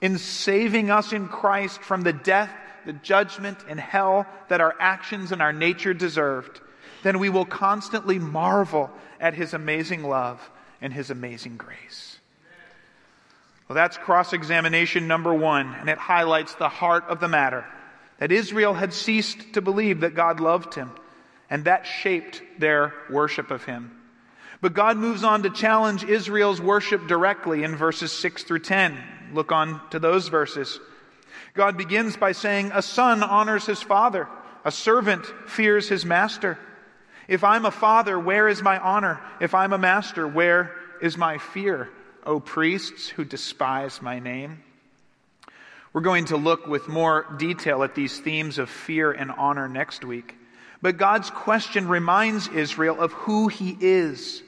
in 0.00 0.18
saving 0.18 0.90
us 0.90 1.12
in 1.12 1.28
Christ 1.28 1.80
from 1.80 2.02
the 2.02 2.12
death, 2.12 2.54
the 2.86 2.92
judgment, 2.92 3.58
and 3.68 3.78
hell 3.78 4.26
that 4.48 4.60
our 4.60 4.74
actions 4.78 5.32
and 5.32 5.42
our 5.42 5.52
nature 5.52 5.94
deserved, 5.94 6.60
then 7.02 7.18
we 7.18 7.28
will 7.28 7.44
constantly 7.44 8.18
marvel 8.18 8.90
at 9.20 9.34
His 9.34 9.54
amazing 9.54 10.04
love 10.04 10.50
and 10.80 10.92
His 10.92 11.10
amazing 11.10 11.56
grace. 11.56 12.18
Well, 13.68 13.74
that's 13.74 13.96
cross 13.96 14.32
examination 14.32 15.06
number 15.06 15.32
one, 15.32 15.74
and 15.74 15.88
it 15.88 15.98
highlights 15.98 16.54
the 16.54 16.68
heart 16.68 17.04
of 17.08 17.20
the 17.20 17.28
matter 17.28 17.64
that 18.18 18.30
Israel 18.30 18.74
had 18.74 18.92
ceased 18.92 19.54
to 19.54 19.60
believe 19.60 20.00
that 20.00 20.14
God 20.14 20.38
loved 20.38 20.74
him, 20.74 20.92
and 21.50 21.64
that 21.64 21.86
shaped 21.86 22.40
their 22.58 22.94
worship 23.10 23.50
of 23.50 23.64
him. 23.64 23.90
But 24.60 24.74
God 24.74 24.96
moves 24.96 25.24
on 25.24 25.42
to 25.42 25.50
challenge 25.50 26.04
Israel's 26.04 26.60
worship 26.60 27.08
directly 27.08 27.64
in 27.64 27.74
verses 27.74 28.12
6 28.12 28.44
through 28.44 28.60
10. 28.60 28.96
Look 29.32 29.50
on 29.50 29.80
to 29.90 29.98
those 29.98 30.28
verses. 30.28 30.78
God 31.54 31.76
begins 31.76 32.16
by 32.16 32.32
saying, 32.32 32.72
A 32.72 32.82
son 32.82 33.22
honors 33.22 33.66
his 33.66 33.82
father, 33.82 34.28
a 34.64 34.72
servant 34.72 35.26
fears 35.46 35.88
his 35.88 36.04
master. 36.04 36.58
If 37.28 37.44
I'm 37.44 37.64
a 37.64 37.70
father, 37.70 38.18
where 38.18 38.48
is 38.48 38.62
my 38.62 38.78
honor? 38.78 39.20
If 39.40 39.54
I'm 39.54 39.72
a 39.72 39.78
master, 39.78 40.26
where 40.26 40.74
is 41.00 41.16
my 41.16 41.38
fear? 41.38 41.90
O 42.24 42.40
priests 42.40 43.08
who 43.08 43.24
despise 43.24 44.00
my 44.00 44.18
name. 44.18 44.62
We're 45.92 46.00
going 46.00 46.26
to 46.26 46.36
look 46.36 46.66
with 46.66 46.88
more 46.88 47.26
detail 47.36 47.82
at 47.82 47.94
these 47.94 48.18
themes 48.18 48.58
of 48.58 48.70
fear 48.70 49.12
and 49.12 49.30
honor 49.30 49.68
next 49.68 50.04
week. 50.04 50.36
But 50.80 50.96
God's 50.96 51.30
question 51.30 51.86
reminds 51.86 52.48
Israel 52.48 52.98
of 53.00 53.12
who 53.12 53.48
he 53.48 53.76
is. 53.80 54.42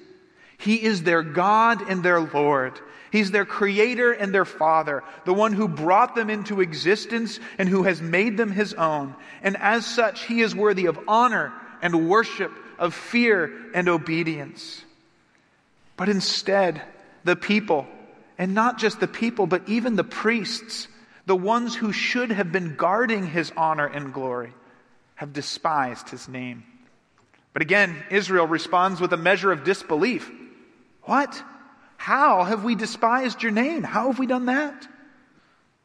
He 0.57 0.83
is 0.83 1.03
their 1.03 1.23
God 1.23 1.83
and 1.89 2.03
their 2.03 2.21
Lord. 2.21 2.81
He's 3.15 3.31
their 3.31 3.45
creator 3.45 4.11
and 4.11 4.35
their 4.35 4.45
father, 4.45 5.05
the 5.25 5.33
one 5.33 5.53
who 5.53 5.69
brought 5.69 6.17
them 6.17 6.31
into 6.31 6.61
existence 6.61 7.39
and 7.59 7.69
who 7.69 7.85
has 7.85 8.03
made 8.03 8.37
them 8.37 8.51
his 8.51 8.75
own. 8.75 9.15
And 9.41 9.57
as 9.57 9.87
such, 9.87 10.25
he 10.25 10.41
is 10.41 10.53
worthy 10.53 10.87
of 10.87 10.99
honor 11.07 11.53
and 11.81 12.09
worship, 12.09 12.51
of 12.77 12.93
fear 12.93 13.53
and 13.73 13.89
obedience. 13.89 14.83
But 15.97 16.09
instead, 16.09 16.83
the 17.23 17.37
people, 17.37 17.87
And 18.39 18.55
not 18.55 18.79
just 18.79 19.01
the 19.01 19.09
people, 19.09 19.47
but 19.47 19.69
even 19.69 19.97
the 19.97 20.05
priests, 20.05 20.89
the 21.27 21.37
ones 21.37 21.75
who 21.75 21.93
should 21.93 22.33
have 22.33 22.51
been 22.51 22.75
guarding 22.77 23.27
his 23.27 23.53
honor 23.57 23.87
and 23.87 24.13
glory, 24.13 24.53
have 25.15 25.33
despised 25.33 26.09
his 26.09 26.29
name. 26.29 26.65
But 27.53 27.63
again, 27.63 28.03
Israel 28.11 28.47
responds 28.47 29.01
with 29.01 29.13
a 29.13 29.17
measure 29.17 29.53
of 29.53 29.63
disbelief. 29.63 30.31
What? 31.03 31.41
How 32.05 32.45
have 32.45 32.65
we 32.65 32.75
despised 32.75 33.43
your 33.43 33.51
name? 33.51 33.83
How 33.83 34.09
have 34.09 34.19
we 34.19 34.27
done 34.27 34.45
that? 34.45 34.87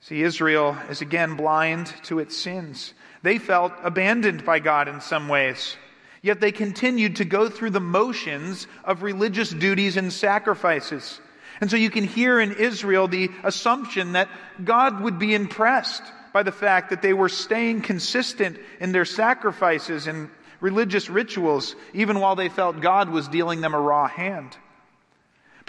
See, 0.01 0.21
Israel 0.21 0.75
is 0.89 0.99
again 0.99 1.37
blind 1.37 1.93
to 2.03 2.19
its 2.19 2.35
sins. 2.35 2.93
They 3.23 3.37
felt 3.37 3.71
abandoned 3.83 4.43
by 4.43 4.59
God 4.59 4.89
in 4.89 4.99
some 4.99 5.29
ways. 5.29 5.77
Yet 6.21 6.41
they 6.41 6.51
continued 6.51 7.15
to 7.15 7.23
go 7.23 7.47
through 7.47 7.69
the 7.69 7.79
motions 7.79 8.67
of 8.83 9.01
religious 9.01 9.49
duties 9.49 9.95
and 9.95 10.11
sacrifices. 10.11 11.21
And 11.61 11.71
so 11.71 11.77
you 11.77 11.89
can 11.89 12.03
hear 12.03 12.41
in 12.41 12.51
Israel 12.51 13.07
the 13.07 13.31
assumption 13.45 14.11
that 14.11 14.27
God 14.61 14.99
would 14.99 15.19
be 15.19 15.33
impressed 15.33 16.03
by 16.33 16.43
the 16.43 16.51
fact 16.51 16.89
that 16.89 17.01
they 17.01 17.13
were 17.13 17.29
staying 17.29 17.79
consistent 17.79 18.59
in 18.81 18.91
their 18.91 19.05
sacrifices 19.05 20.05
and 20.05 20.29
religious 20.59 21.09
rituals, 21.09 21.77
even 21.93 22.19
while 22.19 22.35
they 22.35 22.49
felt 22.49 22.81
God 22.81 23.09
was 23.09 23.29
dealing 23.29 23.61
them 23.61 23.73
a 23.73 23.79
raw 23.79 24.09
hand. 24.09 24.57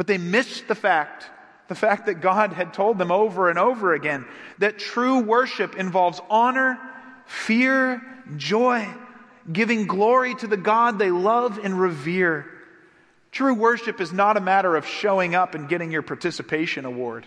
But 0.00 0.06
they 0.06 0.16
missed 0.16 0.66
the 0.66 0.74
fact, 0.74 1.28
the 1.68 1.74
fact 1.74 2.06
that 2.06 2.22
God 2.22 2.54
had 2.54 2.72
told 2.72 2.96
them 2.96 3.12
over 3.12 3.50
and 3.50 3.58
over 3.58 3.92
again 3.92 4.24
that 4.56 4.78
true 4.78 5.18
worship 5.18 5.76
involves 5.76 6.22
honor, 6.30 6.78
fear, 7.26 8.00
joy, 8.38 8.88
giving 9.52 9.86
glory 9.86 10.34
to 10.36 10.46
the 10.46 10.56
God 10.56 10.98
they 10.98 11.10
love 11.10 11.58
and 11.62 11.78
revere. 11.78 12.46
True 13.30 13.52
worship 13.52 14.00
is 14.00 14.10
not 14.10 14.38
a 14.38 14.40
matter 14.40 14.74
of 14.74 14.86
showing 14.86 15.34
up 15.34 15.54
and 15.54 15.68
getting 15.68 15.90
your 15.90 16.00
participation 16.00 16.86
award. 16.86 17.26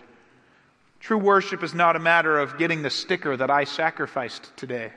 True 0.98 1.18
worship 1.18 1.62
is 1.62 1.74
not 1.74 1.94
a 1.94 2.00
matter 2.00 2.40
of 2.40 2.58
getting 2.58 2.82
the 2.82 2.90
sticker 2.90 3.36
that 3.36 3.52
I 3.52 3.62
sacrificed 3.62 4.50
today. 4.56 4.90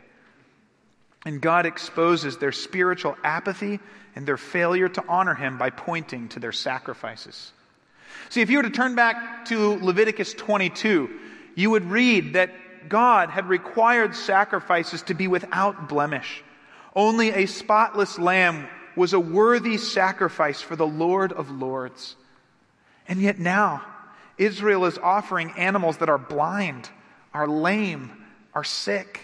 And 1.27 1.39
God 1.39 1.67
exposes 1.67 2.39
their 2.39 2.51
spiritual 2.51 3.15
apathy 3.24 3.79
and 4.15 4.25
their 4.25 4.38
failure 4.38 4.89
to 4.89 5.03
honor 5.07 5.36
Him 5.36 5.60
by 5.60 5.69
pointing 5.69 6.29
to 6.29 6.39
their 6.39 6.51
sacrifices. 6.51 7.51
See, 8.29 8.41
if 8.41 8.49
you 8.49 8.57
were 8.57 8.63
to 8.63 8.69
turn 8.69 8.95
back 8.95 9.45
to 9.45 9.75
Leviticus 9.83 10.33
22, 10.33 11.09
you 11.55 11.69
would 11.69 11.85
read 11.85 12.33
that 12.33 12.51
God 12.89 13.29
had 13.29 13.47
required 13.49 14.15
sacrifices 14.15 15.01
to 15.03 15.13
be 15.13 15.27
without 15.27 15.89
blemish. 15.89 16.43
Only 16.95 17.29
a 17.29 17.45
spotless 17.45 18.17
lamb 18.17 18.67
was 18.95 19.13
a 19.13 19.19
worthy 19.19 19.77
sacrifice 19.77 20.61
for 20.61 20.75
the 20.75 20.87
Lord 20.87 21.31
of 21.31 21.51
Lords. 21.51 22.15
And 23.07 23.21
yet 23.21 23.39
now, 23.39 23.83
Israel 24.37 24.85
is 24.85 24.97
offering 24.97 25.51
animals 25.57 25.97
that 25.97 26.09
are 26.09 26.17
blind, 26.17 26.89
are 27.33 27.47
lame, 27.47 28.11
are 28.53 28.63
sick. 28.63 29.21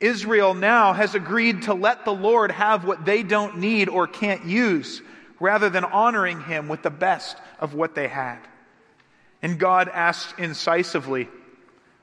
Israel 0.00 0.54
now 0.54 0.94
has 0.94 1.14
agreed 1.14 1.62
to 1.62 1.74
let 1.74 2.04
the 2.04 2.14
Lord 2.14 2.50
have 2.50 2.84
what 2.84 3.04
they 3.04 3.22
don't 3.22 3.58
need 3.58 3.88
or 3.88 4.06
can't 4.06 4.46
use, 4.46 5.02
rather 5.40 5.68
than 5.70 5.84
honoring 5.84 6.42
him 6.42 6.68
with 6.68 6.82
the 6.82 6.90
best 6.90 7.36
of 7.58 7.74
what 7.74 7.94
they 7.94 8.06
had. 8.06 8.38
And 9.42 9.58
God 9.58 9.88
asks 9.88 10.32
incisively, 10.38 11.28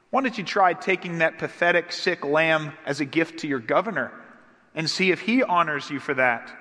Why 0.10 0.22
don't 0.22 0.38
you 0.38 0.44
try 0.44 0.74
taking 0.74 1.20
that 1.20 1.38
pathetic, 1.38 1.92
sick 1.92 2.26
lamb 2.26 2.74
as 2.86 3.00
a 3.00 3.06
gift 3.06 3.40
to 3.40 3.48
your 3.48 3.60
governor? 3.60 4.12
and 4.78 4.88
see 4.88 5.10
if 5.10 5.20
he 5.22 5.42
honors 5.42 5.90
you 5.90 6.00
for 6.00 6.14
that. 6.14 6.52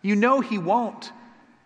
You 0.00 0.14
know 0.14 0.40
he 0.40 0.56
won't. 0.56 1.10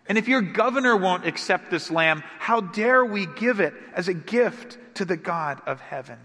And 0.09 0.17
if 0.17 0.29
your 0.29 0.41
governor 0.41 0.97
won't 0.97 1.27
accept 1.27 1.71
this 1.71 1.91
lamb, 1.91 2.25
how 2.39 2.63
dare 2.63 3.05
we 3.05 3.27
give 3.27 3.61
it 3.61 3.75
as 3.95 4.09
a 4.09 4.15
gift 4.15 4.79
to 4.95 5.05
the 5.05 5.19
God 5.19 5.61
of 5.67 5.79
heaven? 5.81 6.19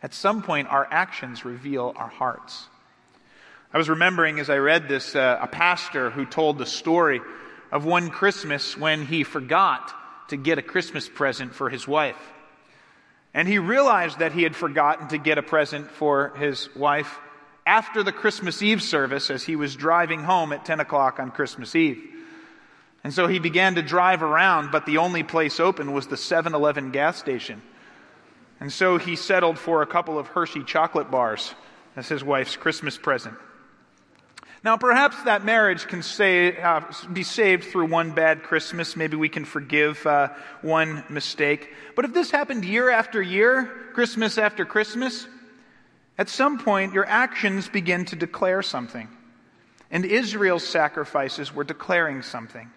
At 0.00 0.14
some 0.14 0.42
point, 0.42 0.68
our 0.68 0.86
actions 0.90 1.44
reveal 1.44 1.92
our 1.96 2.08
hearts. 2.08 2.68
I 3.74 3.78
was 3.78 3.88
remembering 3.88 4.38
as 4.38 4.50
I 4.50 4.58
read 4.58 4.86
this 4.86 5.16
uh, 5.16 5.38
a 5.40 5.46
pastor 5.46 6.10
who 6.10 6.26
told 6.26 6.58
the 6.58 6.66
story 6.66 7.22
of 7.70 7.86
one 7.86 8.10
Christmas 8.10 8.76
when 8.76 9.06
he 9.06 9.24
forgot 9.24 9.94
to 10.28 10.36
get 10.36 10.58
a 10.58 10.62
Christmas 10.62 11.08
present 11.08 11.54
for 11.54 11.70
his 11.70 11.88
wife. 11.88 12.18
And 13.32 13.48
he 13.48 13.58
realized 13.58 14.18
that 14.18 14.32
he 14.32 14.42
had 14.42 14.54
forgotten 14.54 15.08
to 15.08 15.16
get 15.16 15.38
a 15.38 15.42
present 15.42 15.90
for 15.90 16.34
his 16.36 16.68
wife 16.76 17.18
after 17.64 18.02
the 18.02 18.12
Christmas 18.12 18.60
Eve 18.60 18.82
service 18.82 19.30
as 19.30 19.42
he 19.42 19.56
was 19.56 19.74
driving 19.74 20.22
home 20.22 20.52
at 20.52 20.66
10 20.66 20.80
o'clock 20.80 21.18
on 21.18 21.30
Christmas 21.30 21.74
Eve. 21.74 22.10
And 23.02 23.14
so 23.14 23.26
he 23.26 23.38
began 23.38 23.76
to 23.76 23.82
drive 23.82 24.22
around, 24.22 24.70
but 24.70 24.84
the 24.84 24.98
only 24.98 25.22
place 25.22 25.58
open 25.58 25.94
was 25.94 26.08
the 26.08 26.18
7 26.18 26.54
Eleven 26.54 26.90
gas 26.90 27.16
station. 27.16 27.62
And 28.60 28.70
so 28.70 28.98
he 28.98 29.16
settled 29.16 29.58
for 29.58 29.80
a 29.80 29.86
couple 29.86 30.18
of 30.18 30.26
Hershey 30.26 30.62
chocolate 30.62 31.10
bars 31.10 31.54
as 31.96 32.08
his 32.08 32.22
wife's 32.22 32.56
Christmas 32.56 32.98
present. 32.98 33.38
Now, 34.64 34.76
perhaps 34.76 35.20
that 35.24 35.44
marriage 35.44 35.88
can 35.88 36.02
say, 36.02 36.56
uh, 36.56 36.82
be 37.12 37.24
saved 37.24 37.64
through 37.64 37.86
one 37.86 38.12
bad 38.12 38.44
Christmas. 38.44 38.94
Maybe 38.94 39.16
we 39.16 39.28
can 39.28 39.44
forgive 39.44 40.06
uh, 40.06 40.28
one 40.60 41.02
mistake. 41.08 41.68
But 41.96 42.04
if 42.04 42.14
this 42.14 42.30
happened 42.30 42.64
year 42.64 42.88
after 42.88 43.20
year, 43.20 43.68
Christmas 43.92 44.38
after 44.38 44.64
Christmas, 44.64 45.26
at 46.16 46.28
some 46.28 46.58
point, 46.58 46.94
your 46.94 47.06
actions 47.06 47.68
begin 47.68 48.04
to 48.06 48.16
declare 48.16 48.62
something. 48.62 49.08
And 49.90 50.04
Israel's 50.04 50.66
sacrifices 50.66 51.52
were 51.52 51.64
declaring 51.64 52.22
something. 52.22 52.70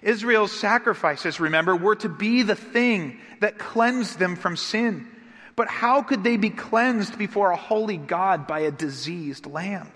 Israel's 0.00 0.52
sacrifices, 0.52 1.38
remember, 1.38 1.76
were 1.76 1.96
to 1.96 2.08
be 2.08 2.42
the 2.42 2.56
thing 2.56 3.20
that 3.40 3.58
cleansed 3.58 4.18
them 4.18 4.36
from 4.36 4.56
sin. 4.56 5.06
But 5.54 5.68
how 5.68 6.02
could 6.02 6.24
they 6.24 6.38
be 6.38 6.50
cleansed 6.50 7.18
before 7.18 7.50
a 7.50 7.56
holy 7.56 7.98
God 7.98 8.46
by 8.46 8.60
a 8.60 8.70
diseased 8.70 9.46
lamb? 9.46 9.92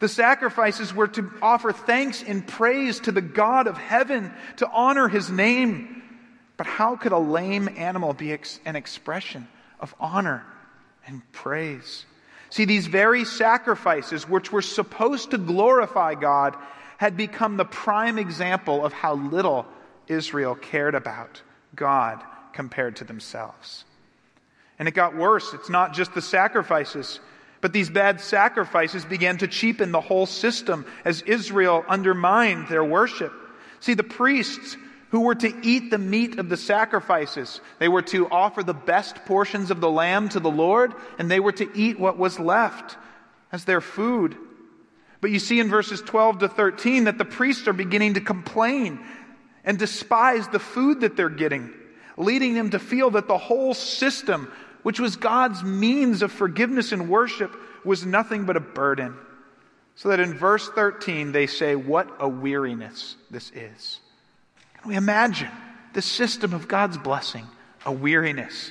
The 0.00 0.08
sacrifices 0.08 0.94
were 0.94 1.08
to 1.08 1.30
offer 1.42 1.72
thanks 1.72 2.22
and 2.22 2.46
praise 2.46 3.00
to 3.00 3.12
the 3.12 3.20
God 3.20 3.66
of 3.66 3.76
heaven, 3.76 4.32
to 4.56 4.68
honor 4.70 5.08
his 5.08 5.30
name. 5.30 6.02
But 6.56 6.66
how 6.66 6.96
could 6.96 7.12
a 7.12 7.18
lame 7.18 7.68
animal 7.76 8.12
be 8.12 8.36
an 8.64 8.76
expression 8.76 9.48
of 9.80 9.94
honor 10.00 10.44
and 11.06 11.22
praise. 11.32 12.04
See, 12.50 12.64
these 12.64 12.86
very 12.86 13.24
sacrifices, 13.24 14.28
which 14.28 14.52
were 14.52 14.62
supposed 14.62 15.32
to 15.32 15.38
glorify 15.38 16.14
God, 16.14 16.56
had 16.98 17.16
become 17.16 17.56
the 17.56 17.64
prime 17.64 18.18
example 18.18 18.84
of 18.84 18.92
how 18.92 19.14
little 19.14 19.66
Israel 20.06 20.54
cared 20.54 20.94
about 20.94 21.42
God 21.74 22.22
compared 22.52 22.96
to 22.96 23.04
themselves. 23.04 23.84
And 24.78 24.88
it 24.88 24.94
got 24.94 25.16
worse. 25.16 25.52
It's 25.54 25.68
not 25.68 25.92
just 25.92 26.14
the 26.14 26.22
sacrifices, 26.22 27.20
but 27.60 27.72
these 27.72 27.90
bad 27.90 28.20
sacrifices 28.20 29.04
began 29.04 29.38
to 29.38 29.48
cheapen 29.48 29.92
the 29.92 30.00
whole 30.00 30.26
system 30.26 30.86
as 31.04 31.22
Israel 31.22 31.84
undermined 31.88 32.68
their 32.68 32.84
worship. 32.84 33.32
See, 33.80 33.94
the 33.94 34.04
priests 34.04 34.76
who 35.10 35.20
were 35.20 35.34
to 35.34 35.66
eat 35.66 35.90
the 35.90 35.98
meat 35.98 36.38
of 36.38 36.48
the 36.48 36.56
sacrifices. 36.56 37.60
They 37.78 37.88
were 37.88 38.02
to 38.02 38.28
offer 38.28 38.62
the 38.62 38.74
best 38.74 39.24
portions 39.24 39.70
of 39.70 39.80
the 39.80 39.90
lamb 39.90 40.28
to 40.30 40.40
the 40.40 40.50
Lord, 40.50 40.92
and 41.18 41.30
they 41.30 41.40
were 41.40 41.52
to 41.52 41.68
eat 41.76 41.98
what 41.98 42.18
was 42.18 42.38
left 42.38 42.96
as 43.50 43.64
their 43.64 43.80
food. 43.80 44.36
But 45.20 45.30
you 45.30 45.38
see 45.38 45.60
in 45.60 45.68
verses 45.68 46.02
12 46.02 46.40
to 46.40 46.48
13 46.48 47.04
that 47.04 47.18
the 47.18 47.24
priests 47.24 47.66
are 47.66 47.72
beginning 47.72 48.14
to 48.14 48.20
complain 48.20 49.00
and 49.64 49.78
despise 49.78 50.46
the 50.48 50.58
food 50.58 51.00
that 51.00 51.16
they're 51.16 51.28
getting, 51.28 51.72
leading 52.16 52.54
them 52.54 52.70
to 52.70 52.78
feel 52.78 53.10
that 53.10 53.28
the 53.28 53.38
whole 53.38 53.74
system, 53.74 54.52
which 54.82 55.00
was 55.00 55.16
God's 55.16 55.62
means 55.62 56.22
of 56.22 56.32
forgiveness 56.32 56.92
and 56.92 57.08
worship, 57.08 57.54
was 57.84 58.06
nothing 58.06 58.44
but 58.44 58.56
a 58.56 58.60
burden. 58.60 59.16
So 59.96 60.10
that 60.10 60.20
in 60.20 60.34
verse 60.34 60.68
13 60.68 61.32
they 61.32 61.46
say, 61.46 61.74
What 61.74 62.08
a 62.20 62.28
weariness 62.28 63.16
this 63.30 63.50
is. 63.50 64.00
Can 64.80 64.90
we 64.90 64.96
imagine 64.96 65.50
the 65.94 66.02
system 66.02 66.54
of 66.54 66.68
God's 66.68 66.98
blessing, 66.98 67.46
a 67.84 67.92
weariness? 67.92 68.70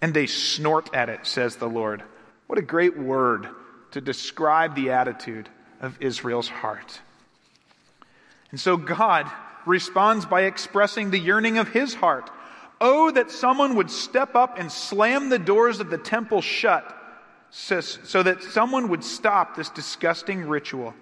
And 0.00 0.12
they 0.12 0.26
snort 0.26 0.94
at 0.94 1.08
it, 1.08 1.26
says 1.26 1.56
the 1.56 1.68
Lord. 1.68 2.02
What 2.48 2.58
a 2.58 2.62
great 2.62 2.98
word 2.98 3.48
to 3.92 4.00
describe 4.00 4.74
the 4.74 4.90
attitude 4.90 5.48
of 5.80 5.96
Israel's 6.00 6.48
heart. 6.48 7.00
And 8.50 8.60
so 8.60 8.76
God 8.76 9.30
responds 9.64 10.26
by 10.26 10.42
expressing 10.42 11.10
the 11.10 11.18
yearning 11.18 11.58
of 11.58 11.68
his 11.68 11.94
heart. 11.94 12.30
Oh, 12.84 13.12
that 13.12 13.30
someone 13.30 13.76
would 13.76 13.92
step 13.92 14.34
up 14.34 14.58
and 14.58 14.70
slam 14.70 15.28
the 15.28 15.38
doors 15.38 15.78
of 15.78 15.88
the 15.88 15.98
temple 15.98 16.40
shut 16.40 16.98
so 17.50 18.22
that 18.24 18.42
someone 18.42 18.88
would 18.88 19.04
stop 19.04 19.54
this 19.54 19.70
disgusting 19.70 20.48
ritual. 20.48 20.92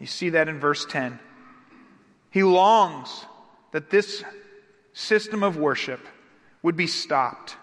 You 0.00 0.06
see 0.06 0.30
that 0.30 0.48
in 0.48 0.58
verse 0.58 0.84
10. 0.86 1.20
He 2.32 2.42
longs 2.42 3.26
that 3.70 3.90
this 3.90 4.24
system 4.92 5.44
of 5.44 5.56
worship 5.56 6.00
would 6.62 6.76
be 6.76 6.88
stopped. 6.88 7.56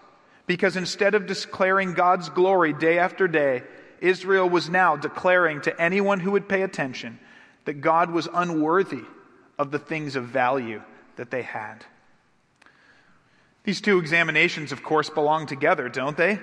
Because 0.46 0.76
instead 0.76 1.14
of 1.14 1.26
declaring 1.26 1.92
God's 1.92 2.30
glory 2.30 2.72
day 2.72 2.98
after 2.98 3.28
day, 3.28 3.64
Israel 4.00 4.48
was 4.48 4.70
now 4.70 4.96
declaring 4.96 5.60
to 5.62 5.78
anyone 5.78 6.20
who 6.20 6.30
would 6.30 6.48
pay 6.48 6.62
attention 6.62 7.18
that 7.66 7.82
God 7.82 8.10
was 8.10 8.28
unworthy 8.32 9.02
of 9.58 9.72
the 9.72 9.78
things 9.78 10.16
of 10.16 10.24
value 10.24 10.80
that 11.16 11.30
they 11.30 11.42
had. 11.42 11.84
These 13.66 13.80
two 13.80 13.98
examinations, 13.98 14.70
of 14.70 14.84
course, 14.84 15.10
belong 15.10 15.46
together, 15.46 15.88
don't 15.88 16.16
they? 16.16 16.38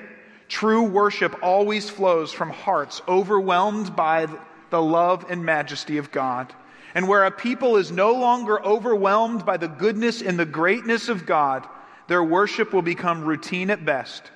True 0.50 0.84
worship 0.84 1.42
always 1.42 1.90
flows 1.90 2.34
from 2.34 2.50
hearts 2.50 3.02
overwhelmed 3.08 3.96
by 3.96 4.28
the 4.70 4.82
love 4.82 5.26
and 5.30 5.46
majesty 5.46 5.98
of 5.98 6.12
God. 6.12 6.54
And 6.94 7.08
where 7.08 7.24
a 7.24 7.32
people 7.32 7.78
is 7.78 7.92
no 7.94 8.12
longer 8.12 8.62
overwhelmed 8.62 9.46
by 9.46 9.56
the 9.56 9.70
goodness 9.70 10.22
and 10.22 10.38
the 10.38 10.46
greatness 10.46 11.08
of 11.08 11.26
God, 11.26 11.66
their 12.10 12.24
worship 12.24 12.74
will 12.74 12.82
become 12.82 13.24
routine 13.24 13.70
at 13.70 13.86
best, 13.86 14.30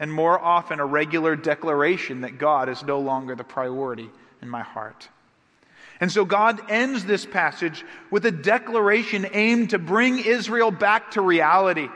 and 0.00 0.12
more 0.12 0.38
often 0.38 0.80
a 0.80 0.86
regular 0.86 1.36
declaration 1.36 2.22
that 2.22 2.38
God 2.38 2.68
is 2.68 2.82
no 2.82 2.98
longer 2.98 3.36
the 3.36 3.44
priority 3.44 4.10
in 4.42 4.48
my 4.48 4.62
heart. 4.62 5.08
And 6.00 6.10
so 6.10 6.24
God 6.24 6.60
ends 6.68 7.04
this 7.04 7.24
passage 7.24 7.84
with 8.10 8.26
a 8.26 8.32
declaration 8.32 9.24
aimed 9.32 9.70
to 9.70 9.78
bring 9.78 10.18
Israel 10.18 10.72
back 10.72 11.12
to 11.12 11.20
reality. 11.20 11.88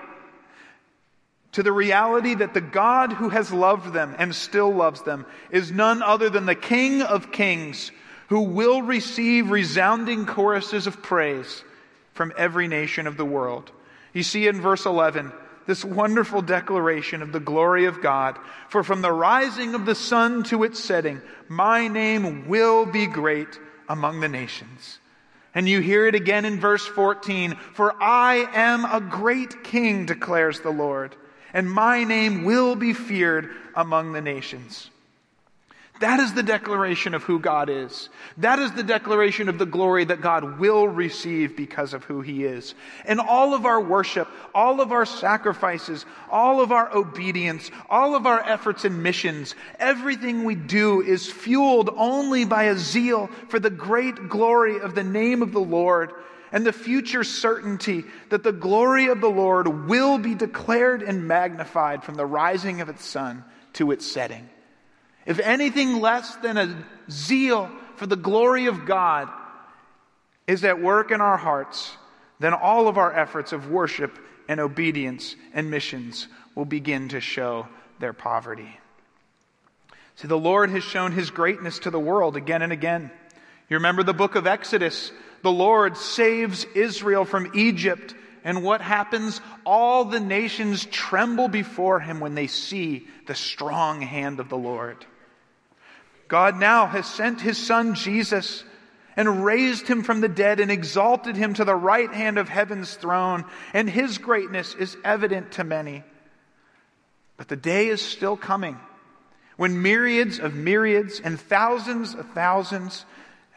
To 1.53 1.63
the 1.63 1.73
reality 1.73 2.35
that 2.35 2.55
the 2.55 2.61
God 2.61 3.13
who 3.13 3.31
has 3.31 3.53
loved 3.53 3.93
them 3.93 4.15
and 4.19 4.35
still 4.35 4.73
loves 4.73 5.03
them 5.03 5.27
is 5.51 5.73
none 5.73 6.03
other 6.03 6.29
than 6.29 6.47
the 6.47 6.55
King 6.55 7.03
of 7.03 7.33
Kings 7.33 7.91
who 8.29 8.43
will 8.43 8.83
receive 8.83 9.51
resounding 9.51 10.27
choruses 10.27 10.87
of 10.87 11.03
praise 11.03 11.65
from 12.13 12.33
every 12.37 12.69
nation 12.69 13.07
of 13.07 13.17
the 13.17 13.25
world. 13.25 13.73
You 14.13 14.23
see 14.23 14.47
in 14.47 14.61
verse 14.61 14.85
11 14.85 15.33
this 15.67 15.85
wonderful 15.85 16.43
declaration 16.43 17.23
of 17.23 17.33
the 17.33 17.41
glory 17.41 17.85
of 17.85 18.01
God. 18.01 18.39
For 18.69 18.83
from 18.83 19.03
the 19.03 19.13
rising 19.13 19.75
of 19.75 19.85
the 19.85 19.95
sun 19.95 20.43
to 20.45 20.65
its 20.65 20.83
setting, 20.83 21.21
my 21.47 21.89
name 21.89 22.49
will 22.49 22.87
be 22.87 23.07
great 23.07 23.59
among 23.89 24.21
the 24.21 24.29
nations. 24.29 24.99
And 25.55 25.69
you 25.69 25.81
hear 25.81 26.07
it 26.07 26.15
again 26.15 26.45
in 26.45 26.59
verse 26.59 26.87
14 26.87 27.57
For 27.75 27.95
I 28.03 28.49
am 28.53 28.85
a 28.85 29.01
great 29.01 29.63
king, 29.63 30.07
declares 30.07 30.61
the 30.61 30.71
Lord, 30.71 31.15
and 31.53 31.71
my 31.71 32.05
name 32.05 32.45
will 32.45 32.77
be 32.77 32.93
feared 32.93 33.51
among 33.75 34.13
the 34.13 34.21
nations. 34.21 34.91
That 36.01 36.21
is 36.21 36.33
the 36.33 36.45
declaration 36.45 37.15
of 37.15 37.25
who 37.25 37.41
God 37.41 37.69
is. 37.69 38.09
That 38.37 38.61
is 38.61 38.71
the 38.73 38.85
declaration 38.85 39.49
of 39.49 39.59
the 39.59 39.67
glory 39.67 40.05
that 40.05 40.21
God 40.21 40.61
will 40.61 40.87
receive 40.87 41.57
because 41.57 41.93
of 41.93 42.05
who 42.05 42.21
He 42.21 42.45
is. 42.45 42.75
And 43.05 43.19
all 43.19 43.53
of 43.53 43.67
our 43.67 43.81
worship, 43.81 44.29
all 44.55 44.81
of 44.81 44.93
our 44.93 45.05
sacrifices, 45.05 46.07
all 46.31 46.61
of 46.61 46.71
our 46.71 46.95
obedience, 46.95 47.71
all 47.91 48.15
of 48.15 48.27
our 48.27 48.41
efforts 48.41 48.85
and 48.85 49.03
missions, 49.03 49.57
everything 49.81 50.45
we 50.45 50.55
do 50.55 51.03
is 51.03 51.31
fueled 51.31 51.91
only 51.97 52.45
by 52.45 52.65
a 52.65 52.77
zeal 52.77 53.29
for 53.49 53.59
the 53.59 53.71
great 53.71 54.29
glory 54.29 54.79
of 54.79 54.95
the 54.95 55.05
name 55.05 55.43
of 55.43 55.53
the 55.53 55.59
Lord 55.59 56.13
and 56.53 56.65
the 56.65 56.73
future 56.73 57.25
certainty 57.25 58.05
that 58.31 58.43
the 58.43 58.53
glory 58.53 59.09
of 59.09 59.21
the 59.21 59.31
Lord 59.31 59.89
will 59.89 60.19
be 60.19 60.35
declared 60.35 61.03
and 61.03 61.29
magnified 61.29 62.05
from 62.05 62.15
the 62.15 62.27
rising 62.27 62.81
of 62.81 62.89
its 62.89 63.05
sun 63.05 63.45
to 63.75 63.91
its 63.91 64.07
setting 64.07 64.49
if 65.29 65.39
anything 65.41 66.01
less 66.01 66.37
than 66.37 66.57
a 66.57 66.85
zeal 67.11 67.71
for 67.97 68.07
the 68.07 68.17
glory 68.17 68.65
of 68.65 68.87
God 68.87 69.29
is 70.47 70.65
at 70.65 70.81
work 70.81 71.11
in 71.11 71.21
our 71.21 71.37
hearts, 71.37 71.95
then 72.41 72.55
all 72.55 72.89
of 72.89 72.97
our 72.97 73.13
efforts 73.13 73.53
of 73.53 73.71
worship 73.71 74.19
and 74.49 74.59
obedience 74.59 75.37
and 75.53 75.71
missions 75.71 76.29
will 76.55 76.65
begin 76.65 77.11
to 77.11 77.21
show 77.21 77.69
their 78.01 78.15
poverty. 78.15 78.81
See, 80.17 80.29
the 80.29 80.39
Lord 80.39 80.71
has 80.71 80.83
shown 80.83 81.13
his 81.13 81.31
greatness 81.31 81.81
to 81.81 81.91
the 81.91 82.01
world 82.01 82.35
again 82.35 82.63
and 82.63 82.73
again. 82.73 83.11
You 83.69 83.77
remember 83.77 84.03
the 84.03 84.15
book 84.15 84.35
of 84.35 84.47
Exodus. 84.47 85.13
The 85.49 85.53
Lord 85.53 85.97
saves 85.97 86.67
Israel 86.75 87.25
from 87.25 87.53
Egypt. 87.55 88.15
And 88.45 88.63
what 88.63 88.83
happens? 88.83 89.41
All 89.65 90.05
the 90.05 90.21
nations 90.21 90.85
tremble 90.85 91.49
before 91.49 92.01
him 92.01 92.21
when 92.21 92.35
they 92.35 92.49
see 92.49 93.07
the 93.27 93.35
strong 93.35 94.03
hand 94.03 94.41
of 94.41 94.51
the 94.51 94.59
Lord. 94.59 95.07
God 96.29 96.57
now 96.57 96.85
has 96.85 97.07
sent 97.07 97.41
his 97.41 97.57
son 97.57 97.95
Jesus 97.95 98.63
and 99.17 99.43
raised 99.43 99.89
him 99.89 100.03
from 100.03 100.21
the 100.21 100.29
dead 100.29 100.61
and 100.61 100.71
exalted 100.71 101.35
him 101.35 101.55
to 101.55 101.65
the 101.65 101.75
right 101.75 102.13
hand 102.13 102.37
of 102.37 102.51
heaven's 102.51 102.93
throne, 102.93 103.47
and 103.73 103.89
his 103.89 104.19
greatness 104.19 104.75
is 104.75 104.99
evident 105.03 105.53
to 105.53 105.65
many. 105.65 106.05
But 107.39 107.49
the 107.49 107.57
day 107.57 107.87
is 107.87 108.03
still 108.03 108.37
coming 108.37 108.77
when 109.57 109.83
myriads 109.83 110.39
of 110.39 110.55
myriads 110.55 111.21
and 111.21 111.41
thousands 111.41 112.15
of 112.15 112.29
thousands, 112.33 113.07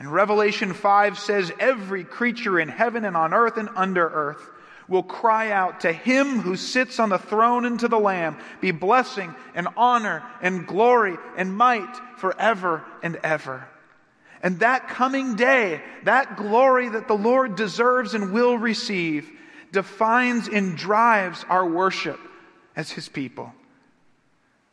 and 0.02 0.12
Revelation 0.12 0.74
5 0.74 1.20
says, 1.20 1.52
every 1.60 2.04
creature 2.04 2.60
in 2.60 2.70
heaven 2.70 3.06
and 3.06 3.16
on 3.16 3.36
earth 3.36 3.58
and 3.58 3.70
under 3.76 4.10
earth 4.10 4.50
will 4.88 5.04
cry 5.04 5.52
out 5.52 5.82
to 5.82 5.94
him 5.94 6.40
who 6.40 6.56
sits 6.56 7.00
on 7.00 7.10
the 7.10 7.20
throne 7.20 7.66
and 7.66 7.80
to 7.82 7.88
the 7.88 8.00
Lamb 8.00 8.40
be 8.62 8.72
blessing 8.72 9.36
and 9.54 9.68
honor 9.78 10.24
and 10.42 10.66
glory 10.66 11.18
and 11.38 11.56
might 11.56 11.96
forever 12.18 12.84
and 13.04 13.18
ever. 13.18 13.68
And 14.42 14.62
that 14.62 14.88
coming 14.88 15.36
day, 15.36 15.84
that 16.06 16.36
glory 16.36 16.90
that 16.90 17.08
the 17.08 17.14
Lord 17.14 17.56
deserves 17.56 18.16
and 18.16 18.34
will 18.34 18.58
receive, 18.58 19.30
defines 19.72 20.48
and 20.48 20.76
drives 20.76 21.46
our 21.48 21.70
worship 21.70 22.20
as 22.76 22.90
his 22.90 23.08
people. 23.08 23.54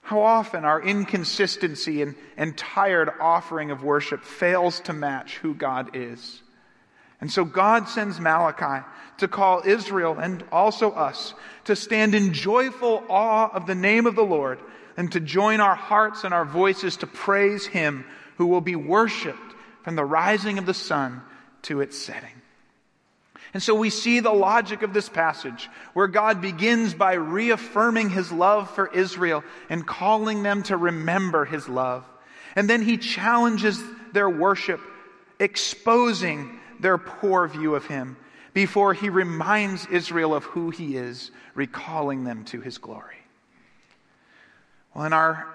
How 0.09 0.23
often 0.23 0.65
our 0.65 0.81
inconsistency 0.81 2.01
and, 2.01 2.15
and 2.39 2.57
tired 2.57 3.11
offering 3.21 3.71
of 3.71 3.83
worship 3.83 4.25
fails 4.25 4.81
to 4.81 4.95
match 4.95 5.37
who 5.37 5.53
God 5.53 5.91
is. 5.95 6.41
And 7.21 7.31
so 7.31 7.45
God 7.45 7.91
sends 7.91 8.19
Malachi 8.19 8.87
to 9.19 9.29
call 9.29 9.65
Israel 9.67 10.19
and 10.19 10.43
also 10.51 10.93
us 10.93 11.35
to 11.65 11.77
stand 11.77 12.15
in 12.15 12.33
joyful 12.33 13.05
awe 13.11 13.51
of 13.53 13.67
the 13.67 13.75
name 13.75 14.07
of 14.07 14.17
the 14.17 14.25
Lord 14.25 14.61
and 14.97 15.13
to 15.13 15.21
join 15.21 15.61
our 15.61 15.75
hearts 15.75 16.25
and 16.25 16.33
our 16.33 16.47
voices 16.47 16.97
to 16.97 17.07
praise 17.07 17.67
Him 17.67 18.07
who 18.39 18.47
will 18.47 18.63
be 18.63 18.77
worshiped 18.77 19.55
from 19.83 19.95
the 19.95 20.07
rising 20.07 20.57
of 20.57 20.65
the 20.65 20.73
sun 20.73 21.21
to 21.65 21.83
its 21.83 21.99
setting. 21.99 22.38
And 23.55 23.63
so 23.63 23.75
we 23.75 23.91
see 23.91 24.21
the 24.21 24.33
logic 24.33 24.83
of 24.83 24.93
this 24.93 25.09
passage 25.09 25.69
where 25.95 26.07
God 26.07 26.41
begins 26.41 26.93
by 26.95 27.15
reaffirming 27.15 28.11
his 28.11 28.31
love 28.31 28.71
for 28.71 28.93
Israel 28.93 29.43
and 29.71 29.87
calling 29.87 30.43
them 30.43 30.63
to 30.65 30.77
remember 30.77 31.45
his 31.45 31.69
love. 31.69 32.05
And 32.55 32.69
then 32.69 32.83
he 32.83 32.99
challenges 32.99 33.83
their 34.13 34.29
worship, 34.29 34.81
exposing 35.39 36.59
their 36.81 36.99
poor 36.99 37.49
view 37.49 37.75
of 37.75 37.87
him 37.87 38.17
before 38.53 38.93
he 38.93 39.09
reminds 39.09 39.87
Israel 39.87 40.35
of 40.35 40.45
who 40.45 40.71
he 40.71 40.97
is, 40.97 41.31
recalling 41.55 42.25
them 42.25 42.45
to 42.47 42.61
his 42.61 42.79
glory. 42.79 43.17
Well, 44.95 45.05
in 45.05 45.13
our 45.13 45.47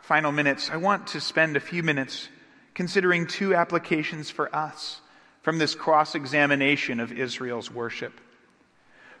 final 0.00 0.32
minutes, 0.32 0.70
I 0.70 0.76
want 0.76 1.08
to 1.08 1.20
spend 1.20 1.56
a 1.56 1.60
few 1.60 1.82
minutes 1.82 2.28
considering 2.74 3.26
two 3.26 3.54
applications 3.54 4.30
for 4.30 4.54
us 4.54 5.00
from 5.42 5.58
this 5.58 5.74
cross 5.74 6.14
examination 6.14 7.00
of 7.00 7.12
Israel's 7.12 7.70
worship. 7.70 8.18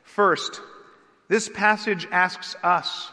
First, 0.02 0.60
this 1.28 1.48
passage 1.48 2.06
asks 2.10 2.56
us 2.62 3.10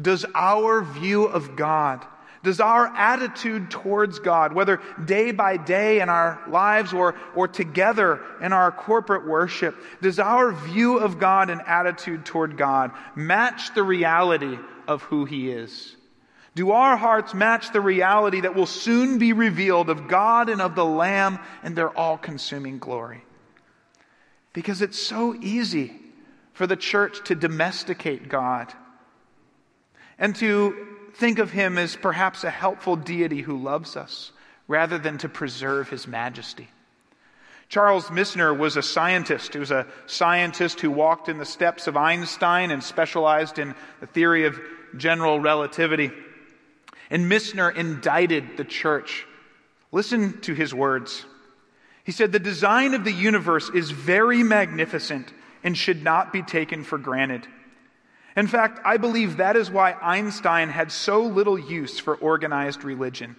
Does 0.00 0.24
our 0.34 0.82
view 0.82 1.24
of 1.24 1.56
God 1.56 2.06
does 2.42 2.60
our 2.60 2.86
attitude 2.86 3.70
towards 3.70 4.18
God, 4.18 4.52
whether 4.52 4.80
day 5.04 5.30
by 5.30 5.56
day 5.56 6.00
in 6.00 6.08
our 6.08 6.42
lives 6.48 6.92
or, 6.92 7.14
or 7.36 7.46
together 7.46 8.20
in 8.40 8.52
our 8.52 8.72
corporate 8.72 9.26
worship, 9.26 9.76
does 10.00 10.18
our 10.18 10.50
view 10.50 10.98
of 10.98 11.20
God 11.20 11.50
and 11.50 11.62
attitude 11.62 12.24
toward 12.24 12.56
God 12.56 12.90
match 13.14 13.74
the 13.74 13.84
reality 13.84 14.58
of 14.88 15.02
who 15.02 15.24
He 15.24 15.50
is? 15.50 15.96
Do 16.54 16.72
our 16.72 16.96
hearts 16.96 17.32
match 17.32 17.72
the 17.72 17.80
reality 17.80 18.40
that 18.40 18.54
will 18.54 18.66
soon 18.66 19.18
be 19.18 19.32
revealed 19.32 19.88
of 19.88 20.06
God 20.06 20.50
and 20.50 20.60
of 20.60 20.74
the 20.74 20.84
Lamb 20.84 21.38
and 21.62 21.74
their 21.74 21.90
all 21.96 22.18
consuming 22.18 22.78
glory? 22.78 23.24
Because 24.52 24.82
it's 24.82 24.98
so 24.98 25.34
easy 25.34 25.92
for 26.52 26.66
the 26.66 26.76
church 26.76 27.24
to 27.24 27.34
domesticate 27.34 28.28
God 28.28 28.72
and 30.18 30.36
to 30.36 30.86
think 31.14 31.38
of 31.38 31.50
him 31.50 31.78
as 31.78 31.96
perhaps 31.96 32.44
a 32.44 32.50
helpful 32.50 32.96
deity 32.96 33.40
who 33.40 33.56
loves 33.56 33.96
us 33.96 34.32
rather 34.68 34.98
than 34.98 35.16
to 35.18 35.28
preserve 35.28 35.88
his 35.88 36.06
majesty. 36.06 36.68
Charles 37.70 38.08
Misner 38.08 38.56
was 38.56 38.76
a 38.76 38.82
scientist. 38.82 39.54
He 39.54 39.58
was 39.58 39.70
a 39.70 39.86
scientist 40.04 40.80
who 40.80 40.90
walked 40.90 41.30
in 41.30 41.38
the 41.38 41.46
steps 41.46 41.86
of 41.86 41.96
Einstein 41.96 42.70
and 42.70 42.84
specialized 42.84 43.58
in 43.58 43.74
the 44.00 44.06
theory 44.06 44.44
of 44.44 44.60
general 44.98 45.40
relativity. 45.40 46.12
And 47.12 47.30
Misner 47.30 47.68
indicted 47.68 48.56
the 48.56 48.64
church. 48.64 49.26
Listen 49.92 50.40
to 50.40 50.54
his 50.54 50.72
words. 50.72 51.26
He 52.04 52.10
said, 52.10 52.32
The 52.32 52.38
design 52.38 52.94
of 52.94 53.04
the 53.04 53.12
universe 53.12 53.68
is 53.68 53.90
very 53.90 54.42
magnificent 54.42 55.30
and 55.62 55.76
should 55.76 56.02
not 56.02 56.32
be 56.32 56.42
taken 56.42 56.84
for 56.84 56.96
granted. 56.96 57.46
In 58.34 58.46
fact, 58.46 58.80
I 58.82 58.96
believe 58.96 59.36
that 59.36 59.56
is 59.56 59.70
why 59.70 59.92
Einstein 59.92 60.70
had 60.70 60.90
so 60.90 61.20
little 61.24 61.58
use 61.58 61.98
for 61.98 62.16
organized 62.16 62.82
religion. 62.82 63.36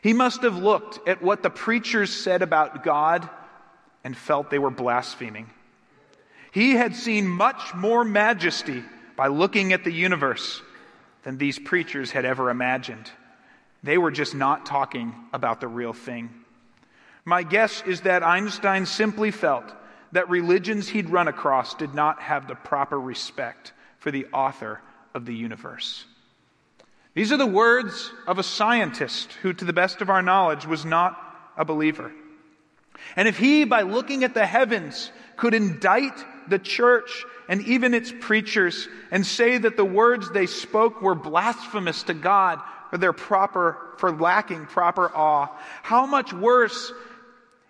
He 0.00 0.14
must 0.14 0.40
have 0.40 0.56
looked 0.56 1.06
at 1.06 1.20
what 1.20 1.42
the 1.42 1.50
preachers 1.50 2.10
said 2.10 2.40
about 2.40 2.82
God 2.82 3.28
and 4.04 4.16
felt 4.16 4.48
they 4.48 4.58
were 4.58 4.70
blaspheming. 4.70 5.50
He 6.50 6.72
had 6.72 6.96
seen 6.96 7.28
much 7.28 7.74
more 7.74 8.04
majesty 8.04 8.82
by 9.16 9.26
looking 9.26 9.74
at 9.74 9.84
the 9.84 9.92
universe 9.92 10.62
than 11.26 11.38
these 11.38 11.58
preachers 11.58 12.12
had 12.12 12.24
ever 12.24 12.50
imagined. 12.50 13.10
They 13.82 13.98
were 13.98 14.12
just 14.12 14.32
not 14.32 14.64
talking 14.64 15.12
about 15.32 15.60
the 15.60 15.66
real 15.66 15.92
thing. 15.92 16.30
My 17.24 17.42
guess 17.42 17.82
is 17.84 18.02
that 18.02 18.22
Einstein 18.22 18.86
simply 18.86 19.32
felt 19.32 19.64
that 20.12 20.30
religions 20.30 20.88
he'd 20.88 21.10
run 21.10 21.26
across 21.26 21.74
did 21.74 21.94
not 21.94 22.22
have 22.22 22.46
the 22.46 22.54
proper 22.54 22.98
respect 23.00 23.72
for 23.98 24.12
the 24.12 24.26
author 24.26 24.80
of 25.14 25.26
the 25.26 25.34
universe. 25.34 26.04
These 27.14 27.32
are 27.32 27.36
the 27.36 27.44
words 27.44 28.12
of 28.28 28.38
a 28.38 28.44
scientist 28.44 29.32
who, 29.42 29.52
to 29.52 29.64
the 29.64 29.72
best 29.72 30.00
of 30.02 30.08
our 30.08 30.22
knowledge, 30.22 30.64
was 30.64 30.84
not 30.84 31.20
a 31.56 31.64
believer. 31.64 32.12
And 33.16 33.26
if 33.26 33.36
he, 33.36 33.64
by 33.64 33.82
looking 33.82 34.22
at 34.22 34.34
the 34.34 34.46
heavens, 34.46 35.10
could 35.36 35.54
indict 35.54 36.24
the 36.48 36.58
church 36.58 37.24
and 37.48 37.62
even 37.62 37.94
its 37.94 38.12
preachers 38.20 38.88
and 39.10 39.26
say 39.26 39.58
that 39.58 39.76
the 39.76 39.84
words 39.84 40.30
they 40.30 40.46
spoke 40.46 41.02
were 41.02 41.14
blasphemous 41.14 42.02
to 42.04 42.14
God 42.14 42.60
for 42.90 42.98
their 42.98 43.12
proper, 43.12 43.76
for 43.98 44.12
lacking 44.12 44.66
proper 44.66 45.10
awe, 45.14 45.48
how 45.82 46.06
much 46.06 46.32
worse 46.32 46.92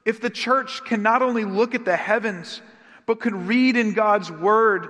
if 0.05 0.21
the 0.21 0.31
church 0.31 0.85
can 0.85 1.03
not 1.03 1.23
only 1.23 1.45
look 1.45 1.75
at 1.75 1.85
the 1.85 1.97
heavens, 1.97 2.63
but 3.07 3.21
could 3.21 3.35
read 3.35 3.77
in 3.77 3.93
God's 3.93 4.31
word 4.31 4.89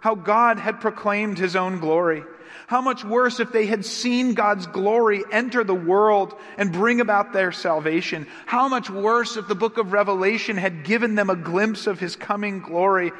how 0.00 0.14
God 0.14 0.58
had 0.58 0.80
proclaimed 0.80 1.38
his 1.38 1.56
own 1.56 1.80
glory. 1.80 2.22
How 2.68 2.82
much 2.82 3.02
worse 3.02 3.40
if 3.40 3.50
they 3.50 3.64
had 3.64 3.82
seen 3.86 4.34
God's 4.34 4.66
glory 4.66 5.24
enter 5.32 5.64
the 5.64 5.74
world 5.74 6.34
and 6.58 6.70
bring 6.70 7.00
about 7.00 7.32
their 7.32 7.50
salvation. 7.50 8.26
How 8.44 8.68
much 8.68 8.90
worse 8.90 9.38
if 9.38 9.48
the 9.48 9.54
book 9.54 9.78
of 9.78 9.92
Revelation 9.92 10.58
had 10.58 10.84
given 10.84 11.14
them 11.14 11.30
a 11.30 11.34
glimpse 11.34 11.86
of 11.86 11.98
his 11.98 12.14
coming 12.14 12.60
glory 12.60 13.10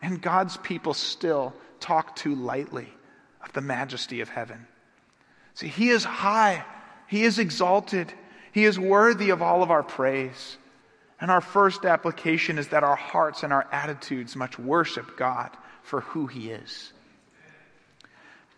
and 0.00 0.22
God's 0.22 0.56
people 0.58 0.94
still 0.94 1.52
talk 1.80 2.14
too 2.14 2.36
lightly 2.36 2.86
of 3.42 3.52
the 3.52 3.60
majesty 3.60 4.20
of 4.20 4.28
heaven. 4.28 4.64
See, 5.54 5.66
he 5.66 5.88
is 5.88 6.04
high. 6.04 6.64
He 7.08 7.24
is 7.24 7.40
exalted. 7.40 8.12
He 8.52 8.64
is 8.64 8.78
worthy 8.78 9.30
of 9.30 9.42
all 9.42 9.64
of 9.64 9.72
our 9.72 9.82
praise. 9.82 10.56
And 11.20 11.32
our 11.32 11.40
first 11.40 11.84
application 11.84 12.58
is 12.58 12.68
that 12.68 12.84
our 12.84 12.94
hearts 12.94 13.42
and 13.42 13.52
our 13.52 13.66
attitudes 13.72 14.36
much 14.36 14.56
worship 14.56 15.16
God 15.16 15.50
for 15.82 16.02
who 16.02 16.28
He 16.28 16.50
is. 16.50 16.92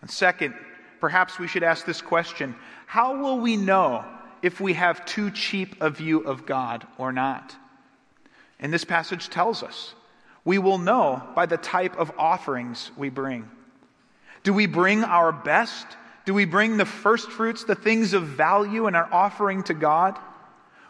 And 0.06 0.10
second, 0.12 0.54
perhaps 1.00 1.36
we 1.36 1.48
should 1.48 1.64
ask 1.64 1.84
this 1.84 2.00
question 2.00 2.54
How 2.86 3.20
will 3.20 3.40
we 3.40 3.56
know 3.56 4.04
if 4.40 4.60
we 4.60 4.74
have 4.74 5.04
too 5.04 5.32
cheap 5.32 5.82
a 5.82 5.90
view 5.90 6.20
of 6.20 6.46
God 6.46 6.86
or 6.96 7.10
not? 7.10 7.56
And 8.60 8.72
this 8.72 8.84
passage 8.84 9.30
tells 9.30 9.64
us 9.64 9.96
we 10.44 10.58
will 10.58 10.78
know 10.78 11.20
by 11.34 11.46
the 11.46 11.56
type 11.56 11.98
of 11.98 12.12
offerings 12.16 12.92
we 12.96 13.08
bring. 13.08 13.50
Do 14.44 14.52
we 14.52 14.66
bring 14.66 15.02
our 15.02 15.32
best? 15.32 15.84
Do 16.24 16.34
we 16.34 16.44
bring 16.44 16.76
the 16.76 16.86
first 16.86 17.28
fruits, 17.28 17.64
the 17.64 17.74
things 17.74 18.12
of 18.12 18.22
value 18.22 18.86
in 18.86 18.94
our 18.94 19.12
offering 19.12 19.64
to 19.64 19.74
God? 19.74 20.16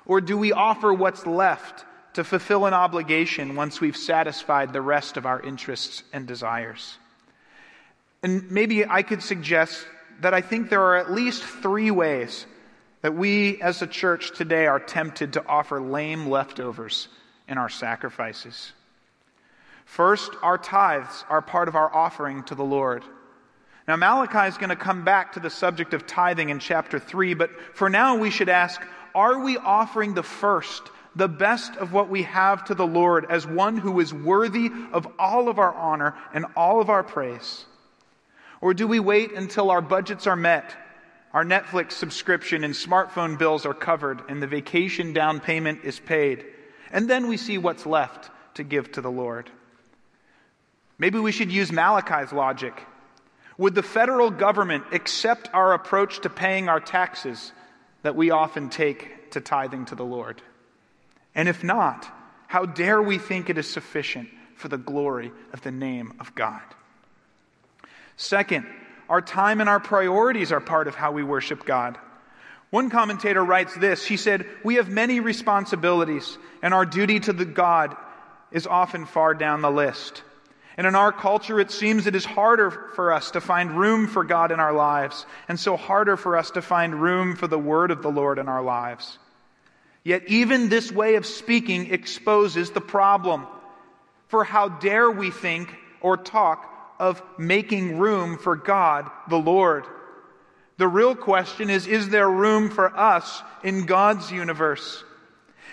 Or 0.04 0.20
do 0.20 0.36
we 0.36 0.52
offer 0.52 0.92
what's 0.92 1.24
left 1.24 1.86
to 2.12 2.22
fulfill 2.22 2.66
an 2.66 2.74
obligation 2.74 3.56
once 3.56 3.80
we've 3.80 3.96
satisfied 3.96 4.74
the 4.74 4.82
rest 4.82 5.16
of 5.16 5.24
our 5.24 5.40
interests 5.40 6.02
and 6.12 6.26
desires? 6.26 6.98
And 8.22 8.50
maybe 8.50 8.86
I 8.86 9.02
could 9.02 9.22
suggest 9.22 9.86
that 10.20 10.34
I 10.34 10.40
think 10.40 10.70
there 10.70 10.82
are 10.82 10.96
at 10.96 11.12
least 11.12 11.42
three 11.42 11.90
ways 11.90 12.46
that 13.02 13.14
we 13.14 13.60
as 13.60 13.82
a 13.82 13.86
church 13.86 14.36
today 14.36 14.66
are 14.66 14.80
tempted 14.80 15.34
to 15.34 15.46
offer 15.46 15.80
lame 15.80 16.26
leftovers 16.26 17.08
in 17.46 17.58
our 17.58 17.68
sacrifices. 17.68 18.72
First, 19.84 20.32
our 20.42 20.58
tithes 20.58 21.24
are 21.28 21.40
part 21.40 21.68
of 21.68 21.76
our 21.76 21.94
offering 21.94 22.42
to 22.44 22.54
the 22.54 22.64
Lord. 22.64 23.04
Now, 23.86 23.94
Malachi 23.94 24.48
is 24.48 24.58
going 24.58 24.70
to 24.70 24.76
come 24.76 25.04
back 25.04 25.34
to 25.34 25.40
the 25.40 25.50
subject 25.50 25.94
of 25.94 26.06
tithing 26.06 26.48
in 26.48 26.58
chapter 26.58 26.98
3, 26.98 27.34
but 27.34 27.50
for 27.74 27.88
now 27.88 28.16
we 28.16 28.30
should 28.30 28.48
ask 28.48 28.80
are 29.14 29.38
we 29.38 29.56
offering 29.56 30.12
the 30.12 30.22
first, 30.22 30.90
the 31.14 31.28
best 31.28 31.76
of 31.76 31.92
what 31.92 32.10
we 32.10 32.24
have 32.24 32.64
to 32.64 32.74
the 32.74 32.86
Lord 32.86 33.24
as 33.30 33.46
one 33.46 33.78
who 33.78 34.00
is 34.00 34.12
worthy 34.12 34.70
of 34.92 35.06
all 35.18 35.48
of 35.48 35.58
our 35.58 35.74
honor 35.74 36.14
and 36.34 36.44
all 36.56 36.80
of 36.80 36.90
our 36.90 37.02
praise? 37.02 37.64
Or 38.60 38.74
do 38.74 38.86
we 38.86 39.00
wait 39.00 39.32
until 39.32 39.70
our 39.70 39.82
budgets 39.82 40.26
are 40.26 40.36
met, 40.36 40.74
our 41.32 41.44
Netflix 41.44 41.92
subscription 41.92 42.64
and 42.64 42.74
smartphone 42.74 43.38
bills 43.38 43.66
are 43.66 43.74
covered, 43.74 44.22
and 44.28 44.42
the 44.42 44.46
vacation 44.46 45.12
down 45.12 45.40
payment 45.40 45.80
is 45.84 46.00
paid, 46.00 46.44
and 46.90 47.10
then 47.10 47.28
we 47.28 47.36
see 47.36 47.58
what's 47.58 47.84
left 47.84 48.30
to 48.54 48.64
give 48.64 48.92
to 48.92 49.00
the 49.00 49.10
Lord? 49.10 49.50
Maybe 50.98 51.18
we 51.18 51.32
should 51.32 51.52
use 51.52 51.70
Malachi's 51.70 52.32
logic. 52.32 52.86
Would 53.58 53.74
the 53.74 53.82
federal 53.82 54.30
government 54.30 54.84
accept 54.92 55.50
our 55.52 55.74
approach 55.74 56.20
to 56.20 56.30
paying 56.30 56.68
our 56.68 56.80
taxes 56.80 57.52
that 58.02 58.16
we 58.16 58.30
often 58.30 58.70
take 58.70 59.30
to 59.32 59.40
tithing 59.40 59.86
to 59.86 59.94
the 59.94 60.04
Lord? 60.04 60.40
And 61.34 61.48
if 61.48 61.62
not, 61.62 62.10
how 62.46 62.64
dare 62.64 63.02
we 63.02 63.18
think 63.18 63.50
it 63.50 63.58
is 63.58 63.68
sufficient 63.68 64.28
for 64.56 64.68
the 64.68 64.78
glory 64.78 65.32
of 65.52 65.60
the 65.62 65.70
name 65.70 66.14
of 66.18 66.34
God? 66.34 66.62
Second, 68.16 68.66
our 69.08 69.20
time 69.20 69.60
and 69.60 69.68
our 69.68 69.80
priorities 69.80 70.52
are 70.52 70.60
part 70.60 70.88
of 70.88 70.94
how 70.94 71.12
we 71.12 71.22
worship 71.22 71.64
God. 71.64 71.98
One 72.70 72.90
commentator 72.90 73.44
writes 73.44 73.74
this 73.74 74.04
He 74.04 74.16
said, 74.16 74.46
We 74.64 74.76
have 74.76 74.88
many 74.88 75.20
responsibilities, 75.20 76.36
and 76.62 76.74
our 76.74 76.86
duty 76.86 77.20
to 77.20 77.32
the 77.32 77.44
God 77.44 77.96
is 78.50 78.66
often 78.66 79.06
far 79.06 79.34
down 79.34 79.62
the 79.62 79.70
list. 79.70 80.22
And 80.78 80.86
in 80.86 80.94
our 80.94 81.12
culture, 81.12 81.58
it 81.58 81.70
seems 81.70 82.06
it 82.06 82.14
is 82.14 82.26
harder 82.26 82.70
for 82.70 83.12
us 83.12 83.30
to 83.30 83.40
find 83.40 83.78
room 83.78 84.06
for 84.06 84.24
God 84.24 84.52
in 84.52 84.60
our 84.60 84.74
lives, 84.74 85.24
and 85.48 85.58
so 85.58 85.76
harder 85.76 86.16
for 86.16 86.36
us 86.36 86.50
to 86.52 86.62
find 86.62 87.00
room 87.00 87.34
for 87.34 87.46
the 87.46 87.58
word 87.58 87.90
of 87.90 88.02
the 88.02 88.10
Lord 88.10 88.38
in 88.38 88.48
our 88.48 88.62
lives. 88.62 89.18
Yet, 90.04 90.24
even 90.28 90.68
this 90.68 90.92
way 90.92 91.14
of 91.14 91.24
speaking 91.24 91.92
exposes 91.92 92.70
the 92.70 92.80
problem. 92.80 93.46
For 94.28 94.44
how 94.44 94.68
dare 94.68 95.10
we 95.10 95.30
think 95.30 95.74
or 96.00 96.16
talk 96.16 96.75
of 96.98 97.22
making 97.38 97.98
room 97.98 98.38
for 98.38 98.56
God 98.56 99.10
the 99.28 99.38
Lord? 99.38 99.84
The 100.78 100.88
real 100.88 101.14
question 101.14 101.70
is 101.70 101.86
Is 101.86 102.08
there 102.08 102.28
room 102.28 102.70
for 102.70 102.94
us 102.96 103.42
in 103.62 103.86
God's 103.86 104.30
universe? 104.30 105.04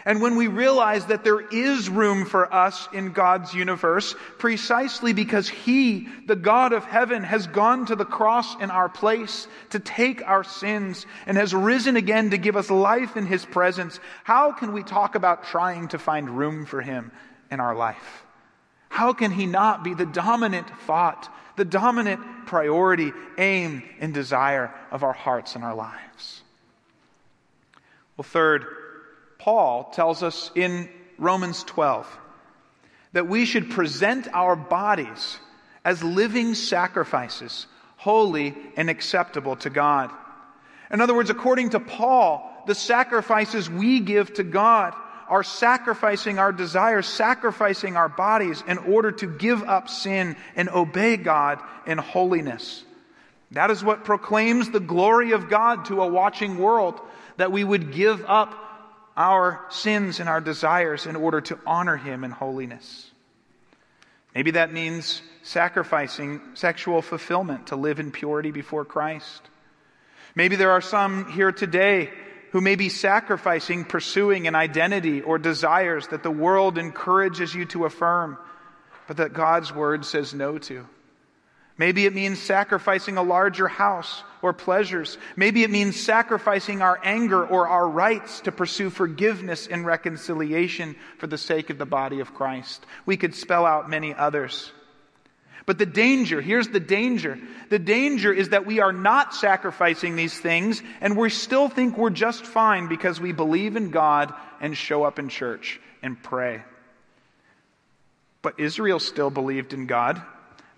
And 0.05 0.21
when 0.21 0.35
we 0.35 0.47
realize 0.47 1.05
that 1.05 1.23
there 1.23 1.39
is 1.39 1.89
room 1.89 2.25
for 2.25 2.53
us 2.53 2.89
in 2.91 3.13
God's 3.13 3.53
universe, 3.53 4.15
precisely 4.37 5.13
because 5.13 5.47
He, 5.47 6.07
the 6.25 6.35
God 6.35 6.73
of 6.73 6.83
heaven, 6.83 7.23
has 7.23 7.47
gone 7.47 7.85
to 7.85 7.95
the 7.95 8.03
cross 8.03 8.55
in 8.59 8.69
our 8.69 8.89
place 8.89 9.47
to 9.69 9.79
take 9.79 10.21
our 10.27 10.43
sins 10.43 11.05
and 11.25 11.37
has 11.37 11.53
risen 11.53 11.95
again 11.95 12.31
to 12.31 12.37
give 12.37 12.57
us 12.57 12.69
life 12.69 13.15
in 13.15 13.25
His 13.25 13.45
presence, 13.45 13.99
how 14.25 14.51
can 14.51 14.73
we 14.73 14.83
talk 14.83 15.15
about 15.15 15.45
trying 15.45 15.87
to 15.89 15.99
find 15.99 16.37
room 16.37 16.65
for 16.65 16.81
Him 16.81 17.11
in 17.49 17.61
our 17.61 17.75
life? 17.75 18.25
How 18.93 19.11
can 19.11 19.31
He 19.31 19.47
not 19.47 19.83
be 19.83 19.95
the 19.95 20.05
dominant 20.05 20.69
thought, 20.81 21.27
the 21.55 21.65
dominant 21.65 22.45
priority, 22.45 23.11
aim, 23.39 23.81
and 23.99 24.13
desire 24.13 24.71
of 24.91 25.01
our 25.01 25.13
hearts 25.13 25.55
and 25.55 25.63
our 25.63 25.73
lives? 25.73 26.43
Well, 28.15 28.23
third, 28.23 28.67
Paul 29.39 29.85
tells 29.85 30.21
us 30.21 30.51
in 30.53 30.87
Romans 31.17 31.63
12 31.63 32.07
that 33.13 33.27
we 33.27 33.45
should 33.45 33.71
present 33.71 34.27
our 34.31 34.55
bodies 34.55 35.39
as 35.83 36.03
living 36.03 36.53
sacrifices, 36.53 37.65
holy 37.97 38.55
and 38.77 38.91
acceptable 38.91 39.55
to 39.55 39.71
God. 39.71 40.11
In 40.91 41.01
other 41.01 41.15
words, 41.15 41.31
according 41.31 41.71
to 41.71 41.79
Paul, 41.79 42.63
the 42.67 42.75
sacrifices 42.75 43.71
we 43.71 44.01
give 44.01 44.35
to 44.35 44.43
God 44.43 44.93
are 45.33 45.41
sacrificing 45.41 46.37
our 46.37 46.51
desires, 46.51 47.07
sacrificing 47.07 47.97
our 47.97 48.07
bodies 48.07 48.63
in 48.67 48.77
order 48.77 49.11
to 49.11 49.25
give 49.25 49.63
up 49.63 49.89
sin 49.89 50.35
and 50.55 50.69
obey 50.69 51.17
God 51.17 51.59
in 51.87 51.97
holiness. 51.97 52.83
That 53.49 53.71
is 53.71 53.83
what 53.83 54.03
proclaims 54.03 54.69
the 54.69 54.79
glory 54.79 55.31
of 55.31 55.49
God 55.49 55.85
to 55.85 56.03
a 56.03 56.07
watching 56.07 56.59
world, 56.59 57.01
that 57.37 57.51
we 57.51 57.63
would 57.63 57.93
give 57.93 58.23
up 58.27 58.53
our 59.17 59.65
sins 59.69 60.19
and 60.19 60.29
our 60.29 60.39
desires 60.39 61.07
in 61.07 61.15
order 61.15 61.41
to 61.41 61.57
honor 61.65 61.97
Him 61.97 62.23
in 62.23 62.29
holiness. 62.29 63.09
Maybe 64.35 64.51
that 64.51 64.71
means 64.71 65.23
sacrificing 65.41 66.41
sexual 66.53 67.01
fulfillment 67.01 67.67
to 67.67 67.75
live 67.75 67.99
in 67.99 68.11
purity 68.11 68.51
before 68.51 68.85
Christ. 68.85 69.41
Maybe 70.35 70.57
there 70.57 70.71
are 70.71 70.81
some 70.81 71.31
here 71.31 71.51
today 71.51 72.11
who 72.53 72.61
may 72.61 72.75
be 72.75 72.87
sacrificing 72.87 73.83
pursuing 73.83 74.47
an 74.47 74.53
identity 74.53 75.21
or 75.21 75.39
desires 75.39 76.07
that 76.09 76.21
the 76.21 76.31
world 76.31 76.77
encourages 76.77 77.53
you 77.53 77.65
to 77.65 77.85
affirm, 77.85 78.37
but 79.07 79.17
that 79.17 79.33
God's 79.33 79.73
word 79.73 80.05
says 80.05 80.35
no 80.35 80.59
to. 80.59 80.87
Maybe 81.79 82.05
it 82.05 82.13
means 82.13 82.37
sacrificing 82.37 83.17
a 83.17 83.23
larger 83.23 83.67
house 83.67 84.23
or 84.43 84.53
pleasures. 84.53 85.17
Maybe 85.35 85.63
it 85.63 85.71
means 85.71 85.99
sacrificing 85.99 86.83
our 86.83 86.99
anger 87.03 87.43
or 87.43 87.67
our 87.67 87.89
rights 87.89 88.41
to 88.41 88.51
pursue 88.51 88.91
forgiveness 88.91 89.65
and 89.65 89.83
reconciliation 89.83 90.95
for 91.17 91.25
the 91.25 91.39
sake 91.39 91.71
of 91.71 91.79
the 91.79 91.87
body 91.87 92.19
of 92.19 92.35
Christ. 92.35 92.85
We 93.07 93.17
could 93.17 93.33
spell 93.33 93.65
out 93.65 93.89
many 93.89 94.13
others. 94.13 94.71
But 95.65 95.77
the 95.77 95.85
danger, 95.85 96.41
here's 96.41 96.67
the 96.67 96.79
danger. 96.79 97.39
The 97.69 97.79
danger 97.79 98.33
is 98.33 98.49
that 98.49 98.65
we 98.65 98.81
are 98.81 98.91
not 98.91 99.33
sacrificing 99.33 100.15
these 100.15 100.37
things 100.37 100.81
and 100.99 101.15
we 101.15 101.29
still 101.29 101.69
think 101.69 101.97
we're 101.97 102.09
just 102.09 102.45
fine 102.45 102.87
because 102.87 103.21
we 103.21 103.31
believe 103.31 103.77
in 103.77 103.89
God 103.89 104.33
and 104.59 104.75
show 104.75 105.03
up 105.03 105.19
in 105.19 105.29
church 105.29 105.79
and 106.01 106.21
pray. 106.21 106.63
But 108.41 108.59
Israel 108.59 108.99
still 108.99 109.29
believed 109.29 109.73
in 109.73 109.87
God. 109.87 110.21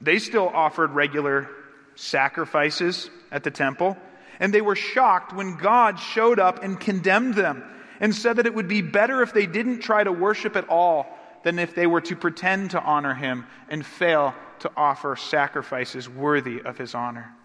They 0.02 0.20
still 0.20 0.48
offered 0.48 0.92
regular 0.92 1.50
sacrifices 1.96 3.10
at 3.32 3.44
the 3.44 3.52
temple. 3.52 3.98
And 4.40 4.54
they 4.54 4.62
were 4.62 4.76
shocked 4.76 5.34
when 5.34 5.58
God 5.58 6.00
showed 6.00 6.40
up 6.40 6.62
and 6.62 6.80
condemned 6.80 7.34
them 7.34 7.64
and 8.00 8.14
said 8.14 8.36
that 8.36 8.46
it 8.46 8.54
would 8.54 8.68
be 8.68 8.82
better 8.82 9.24
if 9.24 9.34
they 9.34 9.48
didn't 9.48 9.80
try 9.80 10.04
to 10.04 10.12
worship 10.12 10.56
at 10.56 10.70
all 10.70 11.08
than 11.46 11.60
if 11.60 11.76
they 11.76 11.86
were 11.86 12.02
to 12.02 12.16
pretend 12.16 12.72
to 12.72 12.82
honor 12.82 13.14
him 13.14 13.46
and 13.70 13.86
fail 13.86 14.34
to 14.58 14.72
offer 14.76 15.16
sacrifices 15.16 16.10
worthy 16.10 16.60
of 16.60 16.76
his 16.76 16.96
honor. 16.96 17.36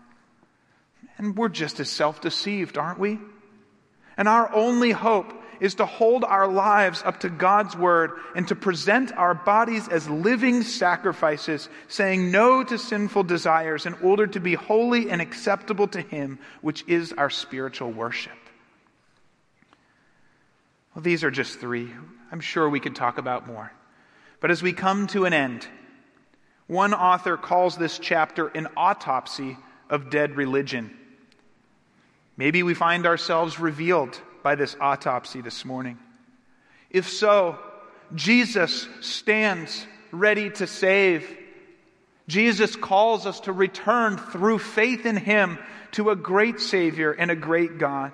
And 1.19 1.37
we're 1.37 1.51
just 1.51 1.79
as 1.81 1.91
self 1.91 2.23
deceived, 2.23 2.79
aren't 2.79 2.99
we? 2.99 3.19
And 4.17 4.27
our 4.27 4.51
only 4.55 4.91
hope 4.91 5.35
is 5.61 5.75
to 5.75 5.85
hold 5.85 6.25
our 6.25 6.49
lives 6.49 7.03
up 7.05 7.21
to 7.21 7.29
God's 7.29 7.77
word 7.77 8.13
and 8.35 8.49
to 8.49 8.55
present 8.57 9.13
our 9.13 9.35
bodies 9.35 9.87
as 9.87 10.09
living 10.09 10.63
sacrifices, 10.63 11.69
saying 11.87 12.31
no 12.31 12.65
to 12.65 12.79
sinful 12.79 13.25
desires 13.25 13.85
in 13.85 13.93
order 14.03 14.27
to 14.29 14.41
be 14.41 14.55
holy 14.55 15.11
and 15.11 15.21
acceptable 15.21 15.89
to 15.89 16.01
Him, 16.01 16.39
which 16.63 16.85
is 16.89 17.13
our 17.13 17.29
spiritual 17.29 17.91
worship. 17.91 18.33
Well, 20.95 21.03
these 21.03 21.23
are 21.23 21.31
just 21.31 21.61
three. 21.61 21.91
I'm 22.33 22.41
sure 22.41 22.67
we 22.67 22.81
could 22.81 22.97
talk 22.97 23.19
about 23.19 23.47
more. 23.47 23.71
But 24.41 24.51
as 24.51 24.63
we 24.63 24.73
come 24.73 25.07
to 25.09 25.27
an 25.27 25.33
end, 25.33 25.67
one 26.67 26.95
author 26.95 27.37
calls 27.37 27.77
this 27.77 27.99
chapter 27.99 28.49
an 28.49 28.69
autopsy 28.77 29.57
of 29.89 30.11
dead 30.11 30.37
religion. 30.37 30.97
Maybe 32.37 32.63
we 32.63 32.75
find 32.75 33.07
ourselves 33.07 33.61
revealed 33.61 34.19
by 34.43 34.55
this 34.55 34.77
autopsy 34.81 35.43
this 35.43 35.65
morning. 35.65 35.99
If 36.89 37.09
so, 37.09 37.59
Jesus 38.15 38.89
stands 39.01 39.87
ready 40.11 40.51
to 40.51 40.67
save. 40.67 41.37
Jesus 42.29 42.77
calls 42.77 43.27
us 43.27 43.41
to 43.41 43.53
return 43.53 44.17
through 44.17 44.59
faith 44.61 45.05
in 45.07 45.17
Him 45.17 45.59
to 45.93 46.11
a 46.11 46.17
great 46.17 46.61
Savior 46.61 47.13
and 47.13 47.31
a 47.31 47.37
great 47.37 47.79
God. 47.79 48.13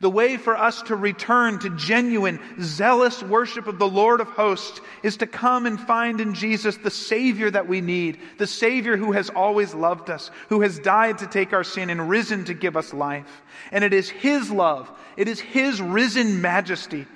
The 0.00 0.10
way 0.10 0.36
for 0.36 0.56
us 0.56 0.82
to 0.82 0.96
return 0.96 1.58
to 1.60 1.70
genuine, 1.70 2.40
zealous 2.60 3.22
worship 3.22 3.66
of 3.66 3.78
the 3.78 3.88
Lord 3.88 4.20
of 4.20 4.28
hosts 4.28 4.80
is 5.02 5.16
to 5.18 5.26
come 5.26 5.66
and 5.66 5.78
find 5.80 6.20
in 6.20 6.34
Jesus 6.34 6.76
the 6.76 6.90
Savior 6.90 7.50
that 7.50 7.68
we 7.68 7.80
need, 7.80 8.18
the 8.38 8.46
Savior 8.46 8.96
who 8.96 9.12
has 9.12 9.30
always 9.30 9.74
loved 9.74 10.10
us, 10.10 10.30
who 10.48 10.62
has 10.62 10.78
died 10.78 11.18
to 11.18 11.26
take 11.26 11.52
our 11.52 11.64
sin 11.64 11.90
and 11.90 12.08
risen 12.08 12.44
to 12.46 12.54
give 12.54 12.76
us 12.76 12.92
life. 12.92 13.42
And 13.70 13.84
it 13.84 13.92
is 13.92 14.10
His 14.10 14.50
love, 14.50 14.90
it 15.16 15.28
is 15.28 15.40
His 15.40 15.80
risen 15.80 16.40
majesty 16.40 17.06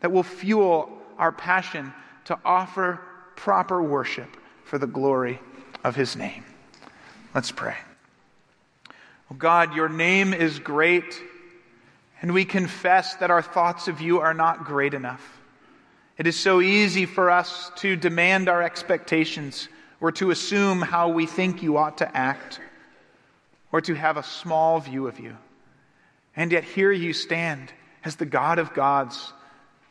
that 0.00 0.12
will 0.12 0.22
fuel 0.22 0.90
our 1.18 1.32
passion 1.32 1.92
to 2.26 2.38
offer 2.44 3.00
proper 3.36 3.82
worship 3.82 4.36
for 4.64 4.78
the 4.78 4.86
glory 4.86 5.40
of 5.84 5.96
His 5.96 6.16
name. 6.16 6.44
Let's 7.34 7.50
pray. 7.50 7.76
Oh 9.30 9.36
God, 9.36 9.74
your 9.74 9.88
name 9.88 10.34
is 10.34 10.58
great. 10.58 11.20
And 12.22 12.34
we 12.34 12.44
confess 12.44 13.14
that 13.16 13.30
our 13.30 13.42
thoughts 13.42 13.88
of 13.88 14.00
you 14.00 14.20
are 14.20 14.34
not 14.34 14.64
great 14.64 14.94
enough. 14.94 15.40
It 16.18 16.26
is 16.26 16.36
so 16.36 16.60
easy 16.60 17.06
for 17.06 17.30
us 17.30 17.70
to 17.76 17.96
demand 17.96 18.48
our 18.48 18.62
expectations 18.62 19.68
or 20.00 20.12
to 20.12 20.30
assume 20.30 20.82
how 20.82 21.08
we 21.08 21.26
think 21.26 21.62
you 21.62 21.78
ought 21.78 21.98
to 21.98 22.16
act 22.16 22.60
or 23.72 23.80
to 23.80 23.94
have 23.94 24.16
a 24.16 24.22
small 24.22 24.80
view 24.80 25.06
of 25.06 25.18
you. 25.18 25.36
And 26.36 26.52
yet 26.52 26.64
here 26.64 26.92
you 26.92 27.12
stand 27.12 27.72
as 28.04 28.16
the 28.16 28.26
God 28.26 28.58
of 28.58 28.74
gods, 28.74 29.32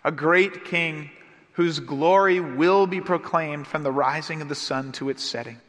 a 0.03 0.11
great 0.11 0.65
king 0.65 1.09
whose 1.53 1.79
glory 1.79 2.39
will 2.39 2.87
be 2.87 3.01
proclaimed 3.01 3.67
from 3.67 3.83
the 3.83 3.91
rising 3.91 4.41
of 4.41 4.49
the 4.49 4.55
sun 4.55 4.91
to 4.93 5.09
its 5.09 5.23
setting. 5.23 5.59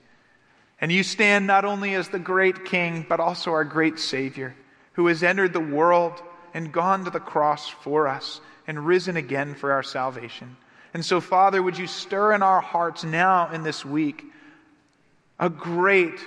And 0.80 0.92
you 0.92 1.02
stand 1.02 1.46
not 1.46 1.64
only 1.64 1.94
as 1.94 2.08
the 2.08 2.18
great 2.18 2.64
king, 2.64 3.04
but 3.08 3.20
also 3.20 3.52
our 3.52 3.64
great 3.64 3.98
Savior 3.98 4.54
who 4.92 5.06
has 5.06 5.22
entered 5.22 5.52
the 5.52 5.60
world 5.60 6.22
and 6.54 6.72
gone 6.72 7.04
to 7.04 7.10
the 7.10 7.20
cross 7.20 7.68
for 7.68 8.08
us 8.08 8.40
and 8.66 8.86
risen 8.86 9.16
again 9.16 9.54
for 9.54 9.72
our 9.72 9.82
salvation. 9.82 10.56
And 10.92 11.04
so, 11.04 11.20
Father, 11.20 11.62
would 11.62 11.78
you 11.78 11.86
stir 11.86 12.32
in 12.32 12.42
our 12.42 12.60
hearts 12.60 13.04
now 13.04 13.50
in 13.52 13.62
this 13.62 13.84
week 13.84 14.24
a 15.38 15.48
great 15.48 16.18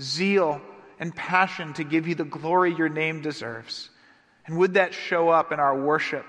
zeal 0.00 0.60
and 0.98 1.14
passion 1.14 1.74
to 1.74 1.84
give 1.84 2.08
you 2.08 2.14
the 2.14 2.24
glory 2.24 2.74
your 2.74 2.88
name 2.88 3.20
deserves? 3.20 3.90
And 4.46 4.58
would 4.58 4.74
that 4.74 4.94
show 4.94 5.28
up 5.28 5.52
in 5.52 5.60
our 5.60 5.78
worship, 5.78 6.24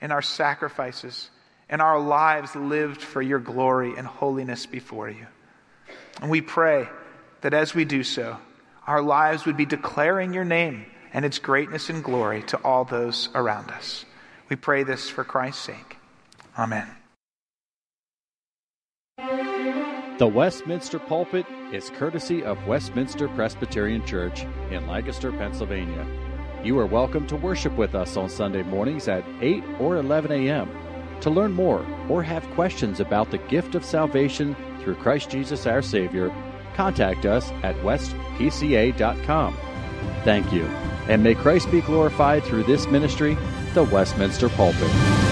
in 0.00 0.12
our 0.12 0.22
sacrifices, 0.22 1.30
in 1.68 1.80
our 1.80 1.98
lives 1.98 2.54
lived 2.54 3.02
for 3.02 3.20
your 3.20 3.40
glory 3.40 3.94
and 3.96 4.06
holiness 4.06 4.66
before 4.66 5.10
you? 5.10 5.26
And 6.22 6.30
we 6.30 6.40
pray 6.40 6.88
that 7.40 7.52
as 7.52 7.74
we 7.74 7.84
do 7.84 8.04
so, 8.04 8.36
our 8.86 9.02
lives 9.02 9.44
would 9.44 9.56
be 9.56 9.66
declaring 9.66 10.32
your 10.32 10.44
name 10.44 10.86
and 11.14 11.24
its 11.24 11.38
greatness 11.38 11.88
and 11.88 12.04
glory 12.04 12.42
to 12.42 12.58
all 12.58 12.84
those 12.84 13.30
around 13.34 13.70
us. 13.70 14.04
We 14.50 14.56
pray 14.56 14.82
this 14.82 15.08
for 15.08 15.24
Christ's 15.24 15.62
sake. 15.62 15.96
Amen. 16.58 16.88
The 20.18 20.26
Westminster 20.28 20.98
Pulpit 20.98 21.46
is 21.72 21.90
courtesy 21.90 22.44
of 22.44 22.66
Westminster 22.66 23.28
Presbyterian 23.28 24.04
Church 24.06 24.44
in 24.70 24.86
Lancaster, 24.86 25.32
Pennsylvania. 25.32 26.06
You 26.62 26.78
are 26.78 26.86
welcome 26.86 27.26
to 27.26 27.36
worship 27.36 27.76
with 27.76 27.94
us 27.94 28.16
on 28.16 28.28
Sunday 28.28 28.62
mornings 28.62 29.08
at 29.08 29.24
8 29.40 29.64
or 29.80 29.96
11 29.96 30.30
a.m. 30.30 30.70
To 31.20 31.30
learn 31.30 31.52
more 31.52 31.84
or 32.08 32.22
have 32.22 32.48
questions 32.50 33.00
about 33.00 33.30
the 33.30 33.38
gift 33.38 33.74
of 33.74 33.84
salvation 33.84 34.54
through 34.80 34.94
Christ 34.96 35.30
Jesus 35.30 35.66
our 35.66 35.82
Savior, 35.82 36.32
contact 36.74 37.26
us 37.26 37.50
at 37.62 37.74
westpca.com. 37.76 39.56
Thank 40.24 40.52
you. 40.52 40.93
And 41.08 41.22
may 41.22 41.34
Christ 41.34 41.70
be 41.70 41.80
glorified 41.80 42.44
through 42.44 42.64
this 42.64 42.86
ministry, 42.88 43.36
the 43.74 43.84
Westminster 43.84 44.48
Pulpit. 44.48 45.23